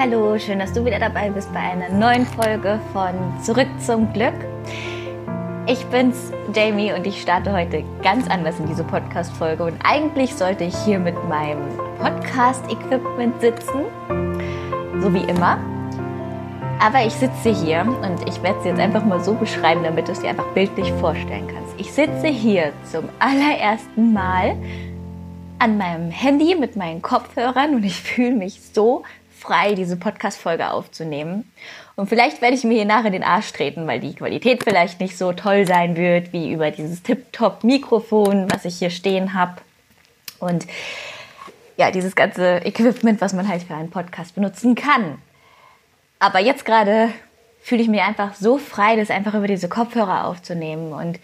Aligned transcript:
Hallo, 0.00 0.36
schön, 0.38 0.58
dass 0.58 0.72
du 0.72 0.84
wieder 0.84 0.98
dabei 0.98 1.30
bist 1.30 1.52
bei 1.52 1.60
einer 1.60 1.88
neuen 1.90 2.26
Folge 2.26 2.80
von 2.92 3.14
Zurück 3.42 3.68
zum 3.78 4.12
Glück. 4.12 4.34
Ich 5.66 5.84
bin's, 5.86 6.32
Jamie, 6.52 6.92
und 6.92 7.06
ich 7.06 7.20
starte 7.20 7.52
heute 7.52 7.84
ganz 8.02 8.28
anders 8.28 8.58
in 8.58 8.66
diese 8.66 8.82
Podcast-Folge. 8.82 9.62
Und 9.64 9.74
eigentlich 9.84 10.34
sollte 10.34 10.64
ich 10.64 10.76
hier 10.78 10.98
mit 10.98 11.14
meinem 11.28 11.60
Podcast-Equipment 12.00 13.40
sitzen, 13.40 13.84
so 15.00 15.12
wie 15.14 15.22
immer. 15.24 15.58
Aber 16.80 17.04
ich 17.06 17.12
sitze 17.12 17.50
hier 17.50 17.82
und 17.82 18.28
ich 18.28 18.42
werde 18.42 18.58
es 18.58 18.64
jetzt 18.64 18.80
einfach 18.80 19.04
mal 19.04 19.22
so 19.22 19.34
beschreiben, 19.34 19.84
damit 19.84 20.08
du 20.08 20.12
es 20.12 20.20
dir 20.20 20.30
einfach 20.30 20.48
bildlich 20.48 20.90
vorstellen 20.94 21.46
kannst. 21.46 21.74
Ich 21.78 21.92
sitze 21.92 22.26
hier 22.26 22.72
zum 22.90 23.08
allerersten 23.20 24.12
Mal 24.12 24.56
an 25.60 25.76
meinem 25.76 26.10
Handy 26.10 26.56
mit 26.56 26.74
meinen 26.74 27.02
Kopfhörern 27.02 27.76
und 27.76 27.84
ich 27.84 28.02
fühle 28.02 28.32
mich 28.32 28.60
so 28.72 29.04
frei, 29.42 29.74
diese 29.74 29.96
Podcast-Folge 29.96 30.70
aufzunehmen. 30.70 31.50
Und 31.96 32.08
vielleicht 32.08 32.40
werde 32.40 32.54
ich 32.54 32.64
mir 32.64 32.74
hier 32.74 32.84
nachher 32.84 33.10
den 33.10 33.24
Arsch 33.24 33.52
treten, 33.52 33.86
weil 33.86 34.00
die 34.00 34.14
Qualität 34.14 34.62
vielleicht 34.64 35.00
nicht 35.00 35.18
so 35.18 35.32
toll 35.32 35.66
sein 35.66 35.96
wird, 35.96 36.32
wie 36.32 36.52
über 36.52 36.70
dieses 36.70 37.02
Tip-Top-Mikrofon, 37.02 38.50
was 38.50 38.64
ich 38.64 38.78
hier 38.78 38.90
stehen 38.90 39.34
habe. 39.34 39.56
Und 40.38 40.66
ja, 41.76 41.90
dieses 41.90 42.14
ganze 42.14 42.58
Equipment, 42.64 43.20
was 43.20 43.32
man 43.32 43.48
halt 43.48 43.64
für 43.64 43.74
einen 43.74 43.90
Podcast 43.90 44.34
benutzen 44.34 44.74
kann. 44.74 45.18
Aber 46.18 46.38
jetzt 46.38 46.64
gerade 46.64 47.10
fühle 47.60 47.82
ich 47.82 47.88
mich 47.88 48.00
einfach 48.00 48.34
so 48.34 48.58
frei, 48.58 48.96
das 48.96 49.10
einfach 49.10 49.34
über 49.34 49.48
diese 49.48 49.68
Kopfhörer 49.68 50.26
aufzunehmen. 50.26 50.92
Und 50.92 51.18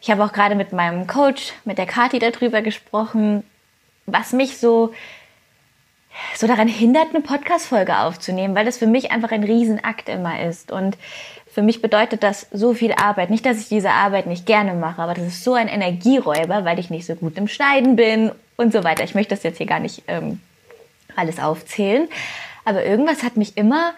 ich 0.00 0.10
habe 0.10 0.24
auch 0.24 0.32
gerade 0.32 0.54
mit 0.54 0.72
meinem 0.72 1.06
Coach, 1.06 1.52
mit 1.64 1.78
der 1.78 1.86
Kati 1.86 2.18
darüber 2.18 2.62
gesprochen, 2.62 3.42
was 4.06 4.32
mich 4.32 4.58
so 4.58 4.92
so 6.36 6.46
daran 6.46 6.68
hindert, 6.68 7.08
eine 7.10 7.20
Podcast-Folge 7.20 7.98
aufzunehmen, 7.98 8.54
weil 8.54 8.64
das 8.64 8.78
für 8.78 8.86
mich 8.86 9.10
einfach 9.10 9.30
ein 9.30 9.44
Riesenakt 9.44 10.08
immer 10.08 10.42
ist. 10.42 10.70
Und 10.70 10.96
für 11.50 11.62
mich 11.62 11.82
bedeutet 11.82 12.22
das 12.22 12.46
so 12.52 12.74
viel 12.74 12.92
Arbeit. 12.92 13.30
Nicht, 13.30 13.46
dass 13.46 13.60
ich 13.60 13.68
diese 13.68 13.90
Arbeit 13.90 14.26
nicht 14.26 14.46
gerne 14.46 14.74
mache, 14.74 15.02
aber 15.02 15.14
das 15.14 15.26
ist 15.26 15.44
so 15.44 15.54
ein 15.54 15.68
Energieräuber, 15.68 16.64
weil 16.64 16.78
ich 16.78 16.90
nicht 16.90 17.06
so 17.06 17.14
gut 17.14 17.36
im 17.36 17.48
Schneiden 17.48 17.96
bin 17.96 18.32
und 18.56 18.72
so 18.72 18.84
weiter. 18.84 19.04
Ich 19.04 19.14
möchte 19.14 19.34
das 19.34 19.44
jetzt 19.44 19.58
hier 19.58 19.66
gar 19.66 19.80
nicht 19.80 20.02
ähm, 20.08 20.40
alles 21.16 21.38
aufzählen. 21.38 22.08
Aber 22.64 22.84
irgendwas 22.84 23.22
hat 23.22 23.36
mich 23.36 23.56
immer 23.56 23.92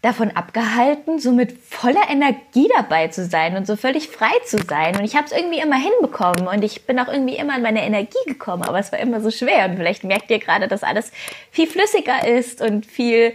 davon 0.00 0.30
abgehalten, 0.30 1.18
so 1.18 1.32
mit 1.32 1.58
voller 1.68 2.08
Energie 2.08 2.68
dabei 2.76 3.08
zu 3.08 3.24
sein 3.26 3.56
und 3.56 3.66
so 3.66 3.74
völlig 3.74 4.08
frei 4.08 4.30
zu 4.44 4.58
sein. 4.58 4.96
Und 4.96 5.04
ich 5.04 5.16
habe 5.16 5.26
es 5.26 5.32
irgendwie 5.32 5.58
immer 5.58 5.76
hinbekommen 5.76 6.46
und 6.46 6.62
ich 6.62 6.86
bin 6.86 7.00
auch 7.00 7.08
irgendwie 7.08 7.36
immer 7.36 7.56
in 7.56 7.62
meine 7.62 7.84
Energie 7.84 8.16
gekommen, 8.26 8.62
aber 8.62 8.78
es 8.78 8.92
war 8.92 9.00
immer 9.00 9.20
so 9.20 9.30
schwer. 9.30 9.64
Und 9.68 9.76
vielleicht 9.76 10.04
merkt 10.04 10.30
ihr 10.30 10.38
gerade, 10.38 10.68
dass 10.68 10.84
alles 10.84 11.10
viel 11.50 11.66
flüssiger 11.66 12.26
ist 12.26 12.60
und 12.60 12.86
viel, 12.86 13.32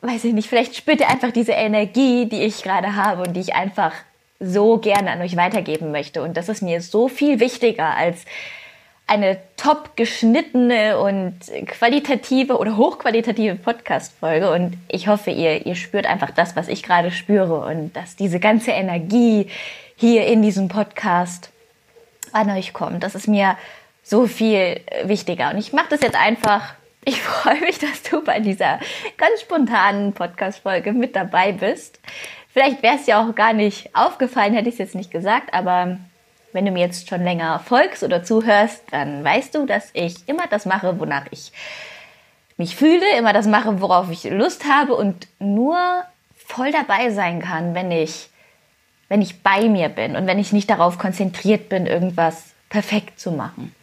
weiß 0.00 0.24
ich 0.24 0.32
nicht, 0.32 0.48
vielleicht 0.48 0.74
spürt 0.74 1.00
ihr 1.00 1.08
einfach 1.08 1.30
diese 1.30 1.52
Energie, 1.52 2.26
die 2.26 2.42
ich 2.42 2.64
gerade 2.64 2.96
habe 2.96 3.22
und 3.22 3.34
die 3.34 3.40
ich 3.40 3.54
einfach 3.54 3.92
so 4.40 4.78
gerne 4.78 5.12
an 5.12 5.20
euch 5.20 5.36
weitergeben 5.36 5.92
möchte. 5.92 6.22
Und 6.22 6.36
das 6.36 6.48
ist 6.48 6.62
mir 6.62 6.80
so 6.80 7.06
viel 7.06 7.38
wichtiger 7.38 7.96
als 7.96 8.24
eine 9.10 9.38
top 9.56 9.96
geschnittene 9.96 11.00
und 11.00 11.34
qualitative 11.66 12.56
oder 12.56 12.76
hochqualitative 12.76 13.56
Podcast-Folge. 13.56 14.52
Und 14.52 14.78
ich 14.86 15.08
hoffe, 15.08 15.32
ihr, 15.32 15.66
ihr 15.66 15.74
spürt 15.74 16.06
einfach 16.06 16.30
das, 16.30 16.54
was 16.54 16.68
ich 16.68 16.84
gerade 16.84 17.10
spüre 17.10 17.66
und 17.66 17.92
dass 17.96 18.14
diese 18.14 18.38
ganze 18.38 18.70
Energie 18.70 19.48
hier 19.96 20.28
in 20.28 20.42
diesem 20.42 20.68
Podcast 20.68 21.50
an 22.30 22.50
euch 22.50 22.72
kommt. 22.72 23.02
Das 23.02 23.16
ist 23.16 23.26
mir 23.26 23.56
so 24.04 24.28
viel 24.28 24.80
wichtiger. 25.02 25.50
Und 25.50 25.58
ich 25.58 25.72
mache 25.72 25.88
das 25.90 26.02
jetzt 26.02 26.16
einfach. 26.16 26.74
Ich 27.04 27.20
freue 27.20 27.60
mich, 27.62 27.80
dass 27.80 28.04
du 28.04 28.22
bei 28.22 28.38
dieser 28.38 28.78
ganz 29.16 29.40
spontanen 29.40 30.12
Podcast-Folge 30.12 30.92
mit 30.92 31.16
dabei 31.16 31.50
bist. 31.50 31.98
Vielleicht 32.52 32.80
wäre 32.84 32.94
es 32.94 33.06
ja 33.06 33.28
auch 33.28 33.34
gar 33.34 33.54
nicht 33.54 33.92
aufgefallen, 33.92 34.54
hätte 34.54 34.68
ich 34.68 34.76
es 34.76 34.78
jetzt 34.78 34.94
nicht 34.94 35.10
gesagt, 35.10 35.52
aber 35.52 35.98
wenn 36.52 36.66
du 36.66 36.72
mir 36.72 36.80
jetzt 36.80 37.08
schon 37.08 37.22
länger 37.22 37.60
folgst 37.60 38.02
oder 38.02 38.22
zuhörst, 38.22 38.82
dann 38.90 39.24
weißt 39.24 39.54
du, 39.54 39.66
dass 39.66 39.90
ich 39.92 40.28
immer 40.28 40.46
das 40.48 40.66
mache, 40.66 40.98
wonach 40.98 41.26
ich 41.30 41.52
mich 42.56 42.76
fühle, 42.76 43.16
immer 43.16 43.32
das 43.32 43.46
mache, 43.46 43.80
worauf 43.80 44.10
ich 44.10 44.24
Lust 44.24 44.66
habe 44.66 44.94
und 44.94 45.28
nur 45.38 45.78
voll 46.34 46.72
dabei 46.72 47.10
sein 47.10 47.40
kann, 47.40 47.74
wenn 47.74 47.90
ich, 47.90 48.28
wenn 49.08 49.22
ich 49.22 49.42
bei 49.42 49.68
mir 49.68 49.88
bin 49.88 50.16
und 50.16 50.26
wenn 50.26 50.38
ich 50.38 50.52
nicht 50.52 50.68
darauf 50.68 50.98
konzentriert 50.98 51.68
bin, 51.68 51.86
irgendwas 51.86 52.52
perfekt 52.68 53.18
zu 53.18 53.32
machen. 53.32 53.74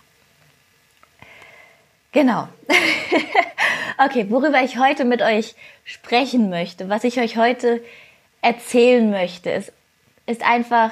Genau. 2.12 2.48
okay, 4.06 4.28
worüber 4.30 4.62
ich 4.64 4.78
heute 4.78 5.06
mit 5.06 5.22
euch 5.22 5.56
sprechen 5.84 6.50
möchte, 6.50 6.90
was 6.90 7.04
ich 7.04 7.20
euch 7.20 7.38
heute 7.38 7.82
erzählen 8.42 9.10
möchte, 9.10 9.50
ist, 9.50 9.72
ist 10.26 10.44
einfach 10.44 10.92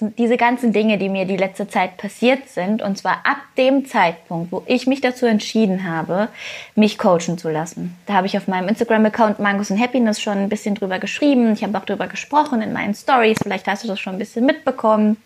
diese 0.00 0.36
ganzen 0.36 0.72
Dinge, 0.72 0.98
die 0.98 1.08
mir 1.08 1.24
die 1.24 1.36
letzte 1.36 1.68
Zeit 1.68 1.96
passiert 1.96 2.48
sind, 2.48 2.82
und 2.82 2.98
zwar 2.98 3.20
ab 3.24 3.38
dem 3.56 3.86
Zeitpunkt, 3.86 4.52
wo 4.52 4.62
ich 4.66 4.86
mich 4.86 5.00
dazu 5.00 5.26
entschieden 5.26 5.88
habe, 5.90 6.28
mich 6.74 6.98
coachen 6.98 7.38
zu 7.38 7.50
lassen. 7.50 7.96
Da 8.06 8.14
habe 8.14 8.26
ich 8.26 8.36
auf 8.36 8.48
meinem 8.48 8.68
Instagram-Account 8.68 9.38
Mangos 9.38 9.70
and 9.70 9.80
Happiness 9.80 10.20
schon 10.20 10.38
ein 10.38 10.48
bisschen 10.48 10.74
drüber 10.74 10.98
geschrieben. 10.98 11.52
Ich 11.52 11.62
habe 11.62 11.76
auch 11.78 11.84
drüber 11.84 12.06
gesprochen 12.06 12.62
in 12.62 12.72
meinen 12.72 12.94
Stories. 12.94 13.38
Vielleicht 13.42 13.66
hast 13.66 13.84
du 13.84 13.88
das 13.88 14.00
schon 14.00 14.14
ein 14.14 14.18
bisschen 14.18 14.46
mitbekommen. 14.46 15.16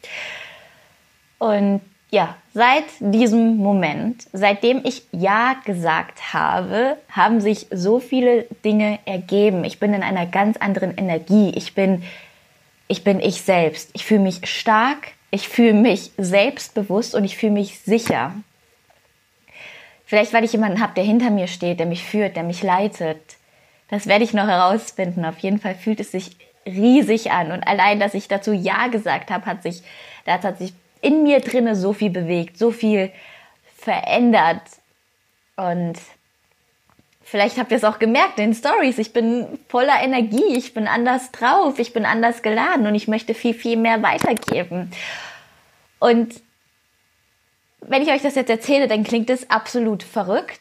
Und 1.38 1.80
ja, 2.10 2.36
seit 2.54 2.84
diesem 2.98 3.56
Moment, 3.56 4.26
seitdem 4.32 4.82
ich 4.84 5.04
Ja 5.12 5.54
gesagt 5.64 6.32
habe, 6.32 6.96
haben 7.08 7.40
sich 7.40 7.68
so 7.70 8.00
viele 8.00 8.46
Dinge 8.64 8.98
ergeben. 9.04 9.64
Ich 9.64 9.78
bin 9.78 9.94
in 9.94 10.02
einer 10.02 10.26
ganz 10.26 10.56
anderen 10.56 10.96
Energie. 10.96 11.52
Ich 11.54 11.74
bin 11.74 12.02
ich 12.90 13.04
bin 13.04 13.20
ich 13.20 13.42
selbst. 13.42 13.90
Ich 13.92 14.04
fühle 14.04 14.20
mich 14.20 14.40
stark, 14.48 15.12
ich 15.30 15.48
fühle 15.48 15.74
mich 15.74 16.10
selbstbewusst 16.18 17.14
und 17.14 17.24
ich 17.24 17.36
fühle 17.36 17.52
mich 17.52 17.78
sicher. 17.80 18.34
Vielleicht, 20.04 20.32
weil 20.32 20.42
ich 20.42 20.52
jemanden 20.52 20.80
habe, 20.80 20.94
der 20.94 21.04
hinter 21.04 21.30
mir 21.30 21.46
steht, 21.46 21.78
der 21.78 21.86
mich 21.86 22.02
führt, 22.02 22.34
der 22.34 22.42
mich 22.42 22.64
leitet. 22.64 23.20
Das 23.90 24.08
werde 24.08 24.24
ich 24.24 24.34
noch 24.34 24.48
herausfinden. 24.48 25.24
Auf 25.24 25.38
jeden 25.38 25.60
Fall 25.60 25.76
fühlt 25.76 26.00
es 26.00 26.10
sich 26.10 26.36
riesig 26.66 27.30
an. 27.30 27.52
Und 27.52 27.62
allein, 27.64 28.00
dass 28.00 28.14
ich 28.14 28.26
dazu 28.26 28.52
Ja 28.52 28.88
gesagt 28.88 29.30
habe, 29.30 29.46
hat 29.46 29.62
sich, 29.62 29.82
das 30.24 30.42
hat 30.42 30.58
sich 30.58 30.72
in 31.00 31.22
mir 31.22 31.38
drinne 31.38 31.76
so 31.76 31.92
viel 31.92 32.10
bewegt, 32.10 32.58
so 32.58 32.72
viel 32.72 33.12
verändert. 33.76 34.62
Und 35.54 35.94
Vielleicht 37.30 37.58
habt 37.58 37.70
ihr 37.70 37.76
es 37.76 37.84
auch 37.84 38.00
gemerkt 38.00 38.40
in 38.40 38.46
den 38.46 38.54
Stories. 38.54 38.98
Ich 38.98 39.12
bin 39.12 39.60
voller 39.68 40.02
Energie, 40.02 40.56
ich 40.56 40.74
bin 40.74 40.88
anders 40.88 41.30
drauf, 41.30 41.78
ich 41.78 41.92
bin 41.92 42.04
anders 42.04 42.42
geladen 42.42 42.88
und 42.88 42.96
ich 42.96 43.06
möchte 43.06 43.34
viel, 43.34 43.54
viel 43.54 43.76
mehr 43.76 44.02
weitergeben. 44.02 44.90
Und 46.00 46.34
wenn 47.82 48.02
ich 48.02 48.10
euch 48.10 48.22
das 48.22 48.34
jetzt 48.34 48.50
erzähle, 48.50 48.88
dann 48.88 49.04
klingt 49.04 49.30
es 49.30 49.48
absolut 49.48 50.02
verrückt. 50.02 50.60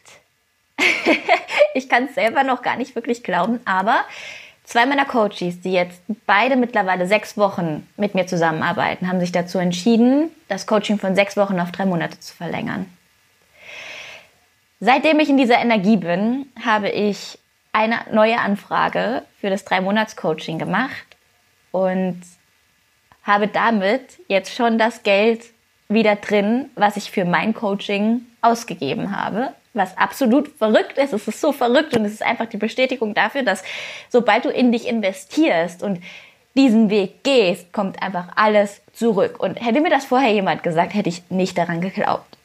ich 1.74 1.88
kann 1.88 2.04
es 2.04 2.14
selber 2.14 2.44
noch 2.44 2.62
gar 2.62 2.76
nicht 2.76 2.94
wirklich 2.94 3.24
glauben, 3.24 3.58
aber 3.64 4.04
zwei 4.62 4.86
meiner 4.86 5.06
Coaches, 5.06 5.60
die 5.62 5.72
jetzt 5.72 6.00
beide 6.24 6.54
mittlerweile 6.54 7.08
sechs 7.08 7.36
Wochen 7.36 7.88
mit 7.96 8.14
mir 8.14 8.28
zusammenarbeiten, 8.28 9.08
haben 9.08 9.18
sich 9.18 9.32
dazu 9.32 9.58
entschieden, 9.58 10.30
das 10.46 10.68
Coaching 10.68 11.00
von 11.00 11.16
sechs 11.16 11.36
Wochen 11.36 11.58
auf 11.58 11.72
drei 11.72 11.86
Monate 11.86 12.20
zu 12.20 12.32
verlängern. 12.32 12.86
Seitdem 14.80 15.20
ich 15.20 15.28
in 15.28 15.36
dieser 15.36 15.58
Energie 15.58 15.98
bin, 15.98 16.46
habe 16.64 16.88
ich 16.88 17.38
eine 17.72 18.00
neue 18.12 18.38
Anfrage 18.38 19.22
für 19.38 19.50
das 19.50 19.66
Drei-Monats-Coaching 19.66 20.58
gemacht 20.58 21.06
und 21.70 22.20
habe 23.22 23.46
damit 23.46 24.18
jetzt 24.28 24.54
schon 24.54 24.78
das 24.78 25.02
Geld 25.02 25.42
wieder 25.90 26.16
drin, 26.16 26.70
was 26.76 26.96
ich 26.96 27.10
für 27.10 27.26
mein 27.26 27.52
Coaching 27.52 28.22
ausgegeben 28.40 29.14
habe. 29.14 29.52
Was 29.74 29.96
absolut 29.98 30.48
verrückt 30.48 30.98
ist. 30.98 31.12
Es 31.12 31.28
ist 31.28 31.40
so 31.40 31.52
verrückt 31.52 31.94
und 31.94 32.04
es 32.04 32.14
ist 32.14 32.22
einfach 32.22 32.46
die 32.46 32.56
Bestätigung 32.56 33.14
dafür, 33.14 33.42
dass 33.42 33.62
sobald 34.08 34.46
du 34.46 34.48
in 34.48 34.72
dich 34.72 34.88
investierst 34.88 35.82
und 35.82 36.00
diesen 36.56 36.90
Weg 36.90 37.22
gehst, 37.22 37.72
kommt 37.72 38.02
einfach 38.02 38.28
alles 38.34 38.80
zurück. 38.92 39.38
Und 39.38 39.64
hätte 39.64 39.80
mir 39.80 39.90
das 39.90 40.06
vorher 40.06 40.32
jemand 40.32 40.62
gesagt, 40.62 40.94
hätte 40.94 41.08
ich 41.10 41.22
nicht 41.30 41.56
daran 41.56 41.80
geglaubt. 41.80 42.39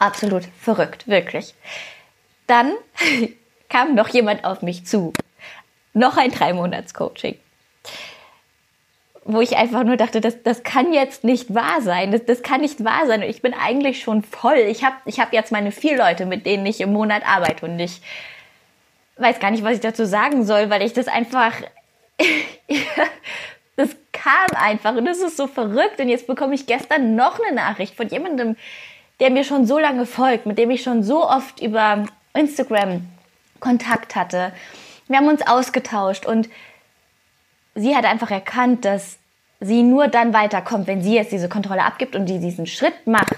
Absolut 0.00 0.44
verrückt, 0.58 1.06
wirklich. 1.06 1.54
Dann 2.46 2.72
kam 3.68 3.94
noch 3.94 4.08
jemand 4.08 4.44
auf 4.44 4.62
mich 4.62 4.86
zu. 4.86 5.12
Noch 5.92 6.16
ein 6.16 6.30
Drei-Monats-Coaching. 6.30 7.36
Wo 9.24 9.42
ich 9.42 9.58
einfach 9.58 9.84
nur 9.84 9.98
dachte, 9.98 10.22
das, 10.22 10.42
das 10.42 10.62
kann 10.62 10.94
jetzt 10.94 11.22
nicht 11.22 11.54
wahr 11.54 11.82
sein. 11.82 12.12
Das, 12.12 12.24
das 12.24 12.42
kann 12.42 12.62
nicht 12.62 12.82
wahr 12.82 13.06
sein. 13.06 13.22
Und 13.22 13.28
ich 13.28 13.42
bin 13.42 13.52
eigentlich 13.52 14.02
schon 14.02 14.22
voll. 14.22 14.56
Ich 14.56 14.82
habe 14.82 14.96
ich 15.04 15.20
hab 15.20 15.34
jetzt 15.34 15.52
meine 15.52 15.70
vier 15.70 15.98
Leute, 15.98 16.24
mit 16.24 16.46
denen 16.46 16.64
ich 16.64 16.80
im 16.80 16.94
Monat 16.94 17.22
arbeite. 17.26 17.66
Und 17.66 17.78
ich 17.78 18.00
weiß 19.16 19.38
gar 19.38 19.50
nicht, 19.50 19.62
was 19.62 19.74
ich 19.74 19.80
dazu 19.80 20.06
sagen 20.06 20.46
soll, 20.46 20.70
weil 20.70 20.80
ich 20.80 20.94
das 20.94 21.08
einfach. 21.08 21.52
das 23.76 23.90
kam 24.12 24.56
einfach. 24.56 24.94
Und 24.94 25.04
das 25.04 25.18
ist 25.18 25.36
so 25.36 25.46
verrückt. 25.46 26.00
Und 26.00 26.08
jetzt 26.08 26.26
bekomme 26.26 26.54
ich 26.54 26.64
gestern 26.64 27.16
noch 27.16 27.38
eine 27.38 27.54
Nachricht 27.54 27.94
von 27.96 28.08
jemandem, 28.08 28.56
der 29.20 29.30
mir 29.30 29.44
schon 29.44 29.66
so 29.66 29.78
lange 29.78 30.06
folgt, 30.06 30.46
mit 30.46 30.58
dem 30.58 30.70
ich 30.70 30.82
schon 30.82 31.02
so 31.02 31.28
oft 31.28 31.60
über 31.60 32.04
Instagram 32.34 33.06
Kontakt 33.60 34.16
hatte. 34.16 34.52
Wir 35.06 35.18
haben 35.18 35.28
uns 35.28 35.46
ausgetauscht 35.46 36.26
und 36.26 36.48
sie 37.74 37.94
hat 37.94 38.04
einfach 38.04 38.30
erkannt, 38.30 38.84
dass 38.84 39.18
sie 39.60 39.82
nur 39.82 40.08
dann 40.08 40.32
weiterkommt, 40.32 40.86
wenn 40.86 41.02
sie 41.02 41.14
jetzt 41.14 41.32
diese 41.32 41.48
Kontrolle 41.48 41.84
abgibt 41.84 42.16
und 42.16 42.26
die 42.26 42.38
diesen 42.38 42.66
Schritt 42.66 43.06
macht 43.06 43.36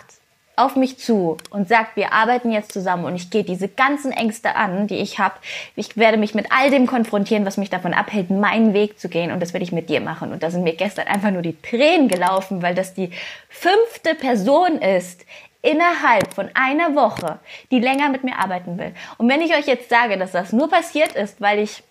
auf 0.55 0.77
mich 0.77 0.99
zu 0.99 1.39
und 1.51 1.69
sagt, 1.69 1.97
wir 1.97 2.13
arbeiten 2.13 2.53
jetzt 2.53 2.73
zusammen 2.73 3.07
und 3.07 3.17
ich 3.17 3.31
gehe 3.31 3.43
diese 3.43 3.69
ganzen 3.69 4.13
Ängste 4.13 4.55
an, 4.55 4.87
die 4.87 4.97
ich 4.97 5.19
habe. 5.19 5.35
Ich 5.77 5.97
werde 5.97 6.19
mich 6.19 6.35
mit 6.35 6.47
all 6.51 6.71
dem 6.71 6.87
konfrontieren, 6.87 7.47
was 7.47 7.57
mich 7.57 7.71
davon 7.71 7.95
abhält, 7.95 8.31
meinen 8.31 8.75
Weg 8.75 8.99
zu 8.99 9.09
gehen 9.09 9.33
und 9.33 9.41
das 9.41 9.55
werde 9.55 9.65
ich 9.65 9.73
mit 9.73 9.89
dir 9.89 10.01
machen. 10.01 10.31
Und 10.31 10.43
da 10.43 10.51
sind 10.51 10.63
mir 10.63 10.77
gestern 10.77 11.09
einfach 11.09 11.31
nur 11.31 11.43
die 11.43 11.61
Tränen 11.63 12.09
gelaufen, 12.09 12.63
weil 12.63 12.75
das 12.75 12.93
die 12.93 13.11
fünfte 13.49 14.15
Person 14.15 14.79
ist 14.79 15.25
innerhalb 15.63 16.35
von 16.35 16.51
einer 16.55 16.95
Woche, 16.95 17.39
die 17.71 17.79
länger 17.79 18.09
mit 18.09 18.25
mir 18.25 18.39
arbeiten 18.39 18.79
will. 18.79 18.95
Und 19.17 19.29
wenn 19.29 19.41
ich 19.41 19.55
euch 19.55 19.67
jetzt 19.67 19.89
sage, 19.89 20.19
dass 20.19 20.33
das 20.33 20.53
nur 20.53 20.69
passiert 20.69 21.13
ist, 21.13 21.41
weil 21.41 21.59
ich 21.61 21.83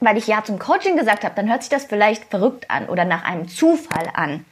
weil 0.00 0.16
ich 0.16 0.26
ja 0.26 0.44
zum 0.44 0.58
Coaching 0.58 0.96
gesagt 0.96 1.24
habe, 1.24 1.34
dann 1.34 1.50
hört 1.50 1.62
sich 1.62 1.70
das 1.70 1.84
vielleicht 1.84 2.24
verrückt 2.24 2.70
an 2.70 2.88
oder 2.88 3.04
nach 3.04 3.24
einem 3.24 3.48
Zufall 3.48 4.08
an. 4.14 4.44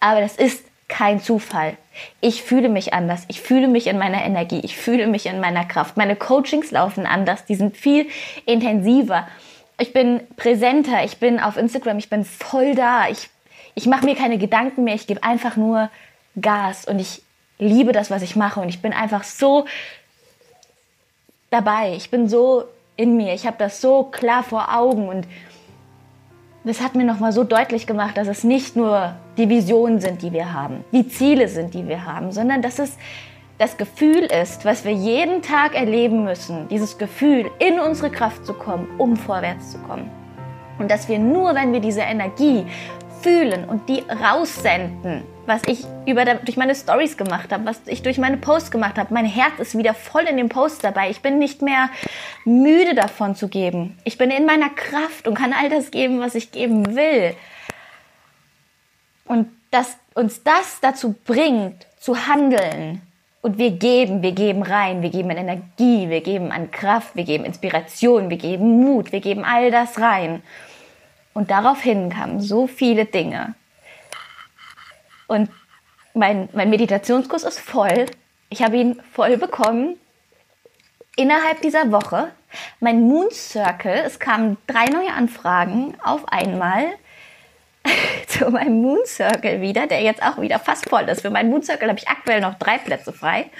Aber 0.00 0.20
das 0.20 0.36
ist 0.36 0.64
kein 0.88 1.20
Zufall. 1.20 1.76
Ich 2.20 2.42
fühle 2.42 2.68
mich 2.68 2.94
anders. 2.94 3.24
Ich 3.28 3.40
fühle 3.40 3.68
mich 3.68 3.86
in 3.86 3.98
meiner 3.98 4.24
Energie. 4.24 4.60
Ich 4.64 4.76
fühle 4.76 5.06
mich 5.06 5.26
in 5.26 5.40
meiner 5.40 5.64
Kraft. 5.64 5.96
Meine 5.96 6.16
Coachings 6.16 6.70
laufen 6.70 7.06
anders. 7.06 7.44
Die 7.44 7.54
sind 7.54 7.76
viel 7.76 8.08
intensiver. 8.46 9.28
Ich 9.78 9.92
bin 9.92 10.20
präsenter. 10.36 11.04
Ich 11.04 11.18
bin 11.18 11.40
auf 11.40 11.56
Instagram. 11.56 11.98
Ich 11.98 12.08
bin 12.08 12.24
voll 12.24 12.74
da. 12.74 13.08
Ich, 13.08 13.28
ich 13.74 13.86
mache 13.86 14.06
mir 14.06 14.16
keine 14.16 14.38
Gedanken 14.38 14.84
mehr. 14.84 14.94
Ich 14.94 15.06
gebe 15.06 15.22
einfach 15.22 15.56
nur 15.56 15.90
Gas 16.40 16.86
und 16.86 16.98
ich 16.98 17.22
liebe 17.58 17.92
das, 17.92 18.10
was 18.10 18.22
ich 18.22 18.36
mache. 18.36 18.60
Und 18.60 18.68
ich 18.68 18.82
bin 18.82 18.92
einfach 18.92 19.24
so 19.24 19.66
dabei. 21.50 21.94
Ich 21.94 22.10
bin 22.10 22.28
so 22.28 22.64
in 22.96 23.16
mir. 23.16 23.34
Ich 23.34 23.46
habe 23.46 23.56
das 23.58 23.80
so 23.80 24.04
klar 24.04 24.42
vor 24.42 24.74
Augen 24.76 25.08
und 25.08 25.26
das 26.64 26.82
hat 26.82 26.94
mir 26.94 27.04
nochmal 27.04 27.32
so 27.32 27.44
deutlich 27.44 27.86
gemacht, 27.86 28.16
dass 28.16 28.28
es 28.28 28.44
nicht 28.44 28.76
nur 28.76 29.14
die 29.36 29.48
Visionen 29.48 30.00
sind, 30.00 30.22
die 30.22 30.32
wir 30.32 30.52
haben, 30.52 30.84
die 30.92 31.08
Ziele 31.08 31.48
sind, 31.48 31.72
die 31.72 31.88
wir 31.88 32.04
haben, 32.04 32.32
sondern 32.32 32.60
dass 32.60 32.78
es 32.78 32.98
das 33.56 33.76
Gefühl 33.76 34.24
ist, 34.24 34.64
was 34.64 34.84
wir 34.84 34.92
jeden 34.92 35.40
Tag 35.42 35.74
erleben 35.74 36.24
müssen, 36.24 36.68
dieses 36.68 36.98
Gefühl, 36.98 37.50
in 37.58 37.80
unsere 37.80 38.10
Kraft 38.10 38.44
zu 38.44 38.52
kommen, 38.52 38.86
um 38.98 39.16
vorwärts 39.16 39.72
zu 39.72 39.78
kommen. 39.78 40.10
Und 40.78 40.90
dass 40.90 41.08
wir 41.08 41.18
nur, 41.18 41.54
wenn 41.54 41.72
wir 41.72 41.80
diese 41.80 42.02
Energie 42.02 42.66
fühlen 43.22 43.64
und 43.64 43.88
die 43.88 44.04
raussenden, 44.08 45.24
was 45.48 45.62
ich 45.66 45.84
über, 46.06 46.24
durch 46.24 46.56
meine 46.56 46.74
Stories 46.74 47.16
gemacht 47.16 47.52
habe, 47.52 47.64
was 47.64 47.80
ich 47.86 48.02
durch 48.02 48.18
meine 48.18 48.36
Posts 48.36 48.70
gemacht 48.70 48.98
habe. 48.98 49.12
Mein 49.12 49.24
Herz 49.24 49.58
ist 49.58 49.76
wieder 49.76 49.94
voll 49.94 50.22
in 50.22 50.36
den 50.36 50.50
Posts 50.50 50.80
dabei. 50.80 51.10
Ich 51.10 51.22
bin 51.22 51.38
nicht 51.38 51.62
mehr 51.62 51.88
müde 52.44 52.94
davon 52.94 53.34
zu 53.34 53.48
geben. 53.48 53.98
Ich 54.04 54.18
bin 54.18 54.30
in 54.30 54.44
meiner 54.44 54.68
Kraft 54.68 55.26
und 55.26 55.34
kann 55.34 55.54
all 55.54 55.70
das 55.70 55.90
geben, 55.90 56.20
was 56.20 56.34
ich 56.34 56.52
geben 56.52 56.94
will. 56.94 57.34
Und 59.24 59.48
dass 59.70 59.96
uns 60.14 60.42
das 60.42 60.80
dazu 60.80 61.14
bringt, 61.24 61.86
zu 61.98 62.28
handeln. 62.28 63.00
Und 63.40 63.56
wir 63.56 63.70
geben, 63.70 64.22
wir 64.22 64.32
geben 64.32 64.62
rein, 64.62 65.00
wir 65.00 65.10
geben 65.10 65.30
Energie, 65.30 66.10
wir 66.10 66.20
geben 66.20 66.52
an 66.52 66.70
Kraft, 66.70 67.16
wir 67.16 67.24
geben 67.24 67.44
Inspiration, 67.44 68.28
wir 68.28 68.36
geben 68.36 68.82
Mut, 68.84 69.12
wir 69.12 69.20
geben 69.20 69.44
all 69.44 69.70
das 69.70 69.98
rein. 69.98 70.42
Und 71.32 71.50
daraufhin 71.50 72.10
kamen 72.10 72.40
so 72.40 72.66
viele 72.66 73.06
Dinge. 73.06 73.54
Und 75.28 75.50
mein, 76.14 76.48
mein 76.52 76.70
Meditationskurs 76.70 77.44
ist 77.44 77.60
voll. 77.60 78.06
Ich 78.50 78.62
habe 78.62 78.76
ihn 78.76 79.00
voll 79.12 79.36
bekommen. 79.36 79.96
Innerhalb 81.16 81.62
dieser 81.62 81.92
Woche. 81.92 82.32
Mein 82.80 83.02
Moon 83.02 83.30
Circle, 83.30 84.02
es 84.06 84.18
kamen 84.18 84.56
drei 84.66 84.86
neue 84.86 85.12
Anfragen 85.12 85.94
auf 86.02 86.26
einmal 86.28 86.86
zu 88.26 88.50
meinem 88.50 88.80
Moon 88.80 89.04
Circle 89.04 89.60
wieder, 89.60 89.86
der 89.86 90.00
jetzt 90.00 90.22
auch 90.22 90.40
wieder 90.40 90.58
fast 90.58 90.88
voll 90.88 91.02
ist. 91.02 91.20
Für 91.20 91.30
meinen 91.30 91.50
Moon 91.50 91.62
Circle 91.62 91.88
habe 91.88 91.98
ich 91.98 92.08
aktuell 92.08 92.40
noch 92.40 92.54
drei 92.54 92.78
Plätze 92.78 93.12
frei. 93.12 93.50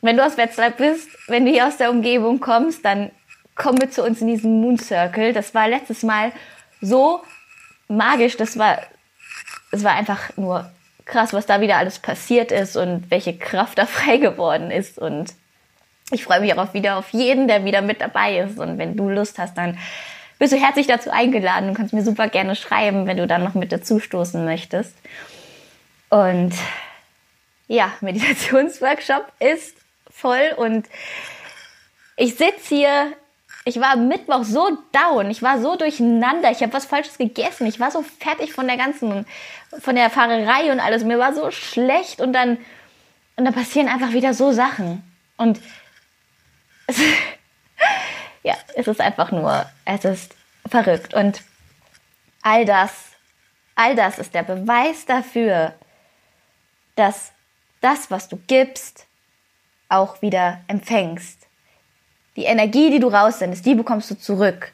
Wenn 0.00 0.16
du 0.16 0.24
aus 0.24 0.36
Wetzlar 0.36 0.70
bist, 0.70 1.10
wenn 1.28 1.44
du 1.44 1.52
hier 1.52 1.66
aus 1.66 1.76
der 1.76 1.90
Umgebung 1.90 2.40
kommst, 2.40 2.84
dann 2.84 3.10
komm 3.54 3.74
mit 3.74 3.92
zu 3.92 4.02
uns 4.02 4.20
in 4.20 4.28
diesen 4.28 4.60
Moon 4.60 4.78
Circle. 4.78 5.32
Das 5.32 5.54
war 5.54 5.68
letztes 5.68 6.02
Mal 6.02 6.32
so 6.80 7.22
magisch, 7.88 8.36
das 8.36 8.58
war, 8.58 8.78
es 9.72 9.82
war 9.82 9.94
einfach 9.94 10.36
nur 10.36 10.70
krass, 11.04 11.32
was 11.32 11.46
da 11.46 11.60
wieder 11.60 11.78
alles 11.78 11.98
passiert 11.98 12.52
ist 12.52 12.76
und 12.76 13.10
welche 13.10 13.36
Kraft 13.36 13.78
da 13.78 13.86
frei 13.86 14.18
geworden 14.18 14.70
ist. 14.70 14.98
Und 14.98 15.34
ich 16.12 16.22
freue 16.24 16.40
mich 16.40 16.54
auch 16.54 16.74
wieder 16.74 16.96
auf 16.96 17.10
jeden, 17.10 17.48
der 17.48 17.64
wieder 17.64 17.82
mit 17.82 18.00
dabei 18.00 18.38
ist. 18.38 18.58
Und 18.58 18.78
wenn 18.78 18.96
du 18.96 19.08
Lust 19.08 19.38
hast, 19.38 19.58
dann 19.58 19.78
bist 20.38 20.52
du 20.52 20.56
herzlich 20.56 20.86
dazu 20.86 21.10
eingeladen. 21.10 21.68
Du 21.68 21.74
kannst 21.74 21.94
mir 21.94 22.04
super 22.04 22.28
gerne 22.28 22.54
schreiben, 22.54 23.06
wenn 23.06 23.16
du 23.16 23.26
dann 23.26 23.42
noch 23.42 23.54
mit 23.54 23.72
dazu 23.72 23.98
stoßen 23.98 24.44
möchtest. 24.44 24.94
Und 26.08 26.52
ja, 27.66 27.92
Meditationsworkshop 28.00 29.32
ist 29.40 29.76
voll 30.10 30.52
und 30.56 30.86
ich 32.16 32.34
sitze 32.34 32.68
hier 32.68 33.12
ich 33.64 33.78
war 33.78 33.92
am 33.92 34.08
Mittwoch 34.08 34.44
so 34.44 34.78
down, 34.92 35.30
ich 35.30 35.42
war 35.42 35.60
so 35.60 35.76
durcheinander, 35.76 36.50
ich 36.50 36.62
habe 36.62 36.72
was 36.72 36.84
Falsches 36.84 37.18
gegessen, 37.18 37.66
ich 37.66 37.78
war 37.78 37.90
so 37.90 38.02
fertig 38.02 38.52
von 38.52 38.66
der 38.66 38.76
ganzen, 38.76 39.24
von 39.78 39.94
der 39.94 40.10
Fahrerei 40.10 40.72
und 40.72 40.80
alles. 40.80 41.04
Mir 41.04 41.18
war 41.18 41.32
so 41.32 41.50
schlecht 41.50 42.20
und 42.20 42.32
dann, 42.32 42.58
und 43.36 43.44
dann 43.44 43.54
passieren 43.54 43.88
einfach 43.88 44.12
wieder 44.12 44.34
so 44.34 44.52
Sachen. 44.52 45.02
Und 45.36 45.60
es, 46.88 46.98
ja, 48.42 48.54
es 48.74 48.88
ist 48.88 49.00
einfach 49.00 49.30
nur, 49.30 49.64
es 49.84 50.04
ist 50.04 50.34
verrückt. 50.68 51.14
Und 51.14 51.42
all 52.42 52.64
das, 52.64 53.10
all 53.76 53.94
das 53.94 54.18
ist 54.18 54.34
der 54.34 54.42
Beweis 54.42 55.06
dafür, 55.06 55.74
dass 56.96 57.32
das, 57.80 58.10
was 58.10 58.28
du 58.28 58.36
gibst, 58.48 59.06
auch 59.88 60.20
wieder 60.20 60.60
empfängst. 60.66 61.41
Die 62.36 62.44
Energie, 62.44 62.90
die 62.90 62.98
du 62.98 63.08
raussendest, 63.08 63.64
die 63.66 63.74
bekommst 63.74 64.10
du 64.10 64.18
zurück. 64.18 64.72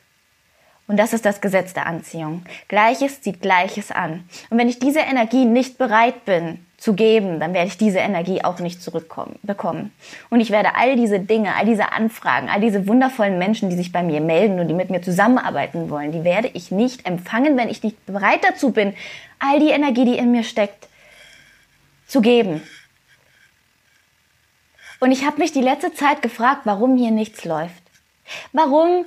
Und 0.89 0.97
das 0.97 1.13
ist 1.13 1.27
das 1.27 1.43
Gesetz 1.43 1.75
der 1.75 1.87
Anziehung. 1.87 2.45
Gleiches 2.67 3.21
zieht 3.21 3.43
Gleiches 3.43 3.91
an. 3.91 4.25
Und 4.49 4.59
wenn 4.59 4.71
ich 4.71 4.79
diese 4.79 5.01
Energie 5.01 5.45
nicht 5.45 5.77
bereit 5.77 6.25
bin 6.25 6.65
zu 6.79 6.95
geben, 6.95 7.41
dann 7.41 7.53
werde 7.53 7.69
ich 7.69 7.77
diese 7.77 7.99
Energie 7.99 8.43
auch 8.43 8.59
nicht 8.59 8.81
zurückbekommen. 8.83 9.93
Und 10.31 10.41
ich 10.41 10.51
werde 10.51 10.77
all 10.77 10.97
diese 10.97 11.21
Dinge, 11.21 11.57
all 11.57 11.67
diese 11.67 11.93
Anfragen, 11.93 12.49
all 12.49 12.63
diese 12.63 12.89
wundervollen 12.89 13.37
Menschen, 13.37 13.69
die 13.69 13.77
sich 13.77 13.93
bei 13.93 14.03
mir 14.03 14.23
melden 14.23 14.61
und 14.61 14.69
die 14.69 14.75
mit 14.75 14.89
mir 14.89 15.03
zusammenarbeiten 15.03 15.91
wollen, 15.91 16.13
die 16.13 16.25
werde 16.25 16.49
ich 16.55 16.71
nicht 16.71 17.07
empfangen, 17.07 17.59
wenn 17.59 17.69
ich 17.69 17.83
nicht 17.83 18.07
bereit 18.07 18.41
dazu 18.43 18.71
bin, 18.71 18.95
all 19.41 19.61
die 19.61 19.71
Energie, 19.71 20.07
die 20.07 20.17
in 20.17 20.31
mir 20.31 20.45
steckt, 20.45 20.89
zu 22.07 22.23
geben. 22.23 22.63
Und 25.01 25.13
ich 25.13 25.25
habe 25.25 25.39
mich 25.39 25.53
die 25.53 25.61
letzte 25.61 25.93
Zeit 25.95 26.23
gefragt, 26.23 26.63
warum 26.65 26.97
hier 26.97 27.11
nichts 27.11 27.45
läuft. 27.45 27.83
Warum, 28.53 29.07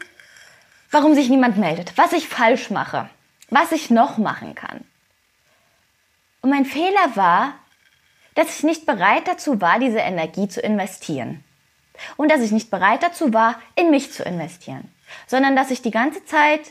warum 0.90 1.16
sich 1.16 1.30
niemand 1.30 1.58
meldet, 1.58 1.98
was 1.98 2.14
ich 2.14 2.28
falsch 2.28 2.70
mache, 2.70 3.10
was 3.50 3.72
ich 3.72 3.90
noch 3.90 4.18
machen 4.18 4.56
kann. 4.56 4.84
Und 6.42 6.50
mein 6.50 6.66
Fehler 6.66 7.16
war, 7.16 7.54
dass 8.36 8.58
ich 8.58 8.64
nicht 8.64 8.86
bereit 8.86 9.28
dazu 9.28 9.62
war, 9.62 9.80
diese 9.80 10.00
Energie 10.00 10.48
zu 10.48 10.62
investieren. 10.62 11.44
Und 12.18 12.32
dass 12.32 12.42
ich 12.42 12.52
nicht 12.52 12.72
bereit 12.72 13.04
dazu 13.04 13.34
war, 13.34 13.62
in 13.76 13.92
mich 13.92 14.12
zu 14.12 14.24
investieren. 14.24 14.92
Sondern 15.28 15.56
dass 15.56 15.72
ich 15.72 15.82
die 15.82 15.92
ganze 15.92 16.26
Zeit 16.26 16.62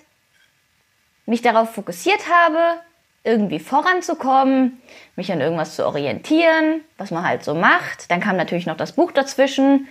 mich 1.26 1.42
darauf 1.42 1.74
fokussiert 1.74 2.28
habe, 2.28 2.80
irgendwie 3.22 3.58
voranzukommen, 3.58 4.80
mich 5.16 5.30
an 5.30 5.40
irgendwas 5.40 5.76
zu 5.76 5.86
orientieren, 5.86 6.80
was 6.96 7.10
man 7.10 7.24
halt 7.24 7.44
so 7.44 7.54
macht. 7.54 8.10
Dann 8.10 8.20
kam 8.20 8.36
natürlich 8.36 8.66
noch 8.66 8.76
das 8.76 8.92
Buch 8.92 9.12
dazwischen. 9.12 9.88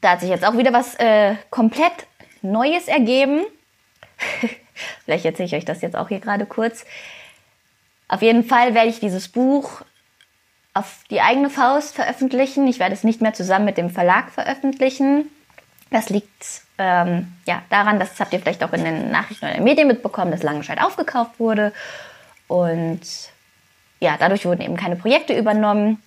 Da 0.00 0.12
hat 0.12 0.20
sich 0.20 0.30
jetzt 0.30 0.44
auch 0.44 0.56
wieder 0.56 0.72
was 0.72 0.94
äh, 0.96 1.36
komplett 1.50 1.92
Neues 2.42 2.88
ergeben. 2.88 3.42
Vielleicht 5.04 5.24
erzähle 5.24 5.46
ich 5.46 5.54
euch 5.54 5.64
das 5.64 5.82
jetzt 5.82 5.96
auch 5.96 6.08
hier 6.08 6.20
gerade 6.20 6.46
kurz. 6.46 6.84
Auf 8.08 8.22
jeden 8.22 8.44
Fall 8.44 8.74
werde 8.74 8.88
ich 8.88 8.98
dieses 8.98 9.28
Buch 9.28 9.82
auf 10.74 11.04
die 11.10 11.20
eigene 11.20 11.50
Faust 11.50 11.94
veröffentlichen. 11.94 12.66
Ich 12.66 12.78
werde 12.80 12.94
es 12.94 13.04
nicht 13.04 13.20
mehr 13.20 13.34
zusammen 13.34 13.66
mit 13.66 13.76
dem 13.76 13.90
Verlag 13.90 14.30
veröffentlichen. 14.30 15.28
Das 15.90 16.08
liegt 16.08 16.62
ähm, 16.78 17.32
ja, 17.46 17.62
daran, 17.68 17.98
das 17.98 18.18
habt 18.20 18.32
ihr 18.32 18.40
vielleicht 18.40 18.64
auch 18.64 18.72
in 18.72 18.84
den 18.84 19.10
Nachrichten 19.10 19.44
oder 19.44 19.54
in 19.54 19.60
den 19.60 19.64
Medien 19.64 19.88
mitbekommen, 19.88 20.30
dass 20.30 20.42
Langenscheid 20.42 20.80
aufgekauft 20.82 21.38
wurde. 21.38 21.72
Und 22.48 23.00
ja, 24.00 24.16
dadurch 24.18 24.44
wurden 24.46 24.62
eben 24.62 24.76
keine 24.76 24.96
Projekte 24.96 25.36
übernommen. 25.36 26.02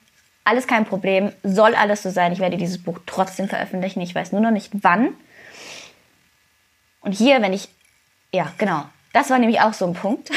Alles 0.46 0.68
kein 0.68 0.86
Problem, 0.86 1.32
soll 1.44 1.76
alles 1.76 2.04
so 2.04 2.10
sein. 2.10 2.34
Ich 2.34 2.40
werde 2.40 2.58
dieses 2.58 2.82
Buch 2.82 3.00
trotzdem 3.06 3.48
veröffentlichen. 3.48 4.02
Ich 4.02 4.16
weiß 4.16 4.32
nur 4.32 4.42
noch 4.42 4.52
nicht 4.52 4.72
wann. 4.82 5.10
Und 7.02 7.14
hier, 7.14 7.42
wenn 7.42 7.54
ich, 7.54 7.70
ja, 8.34 8.52
genau, 8.58 8.84
das 9.14 9.30
war 9.30 9.38
nämlich 9.38 9.62
auch 9.62 9.74
so 9.74 9.86
ein 9.86 9.94
Punkt. 9.94 10.32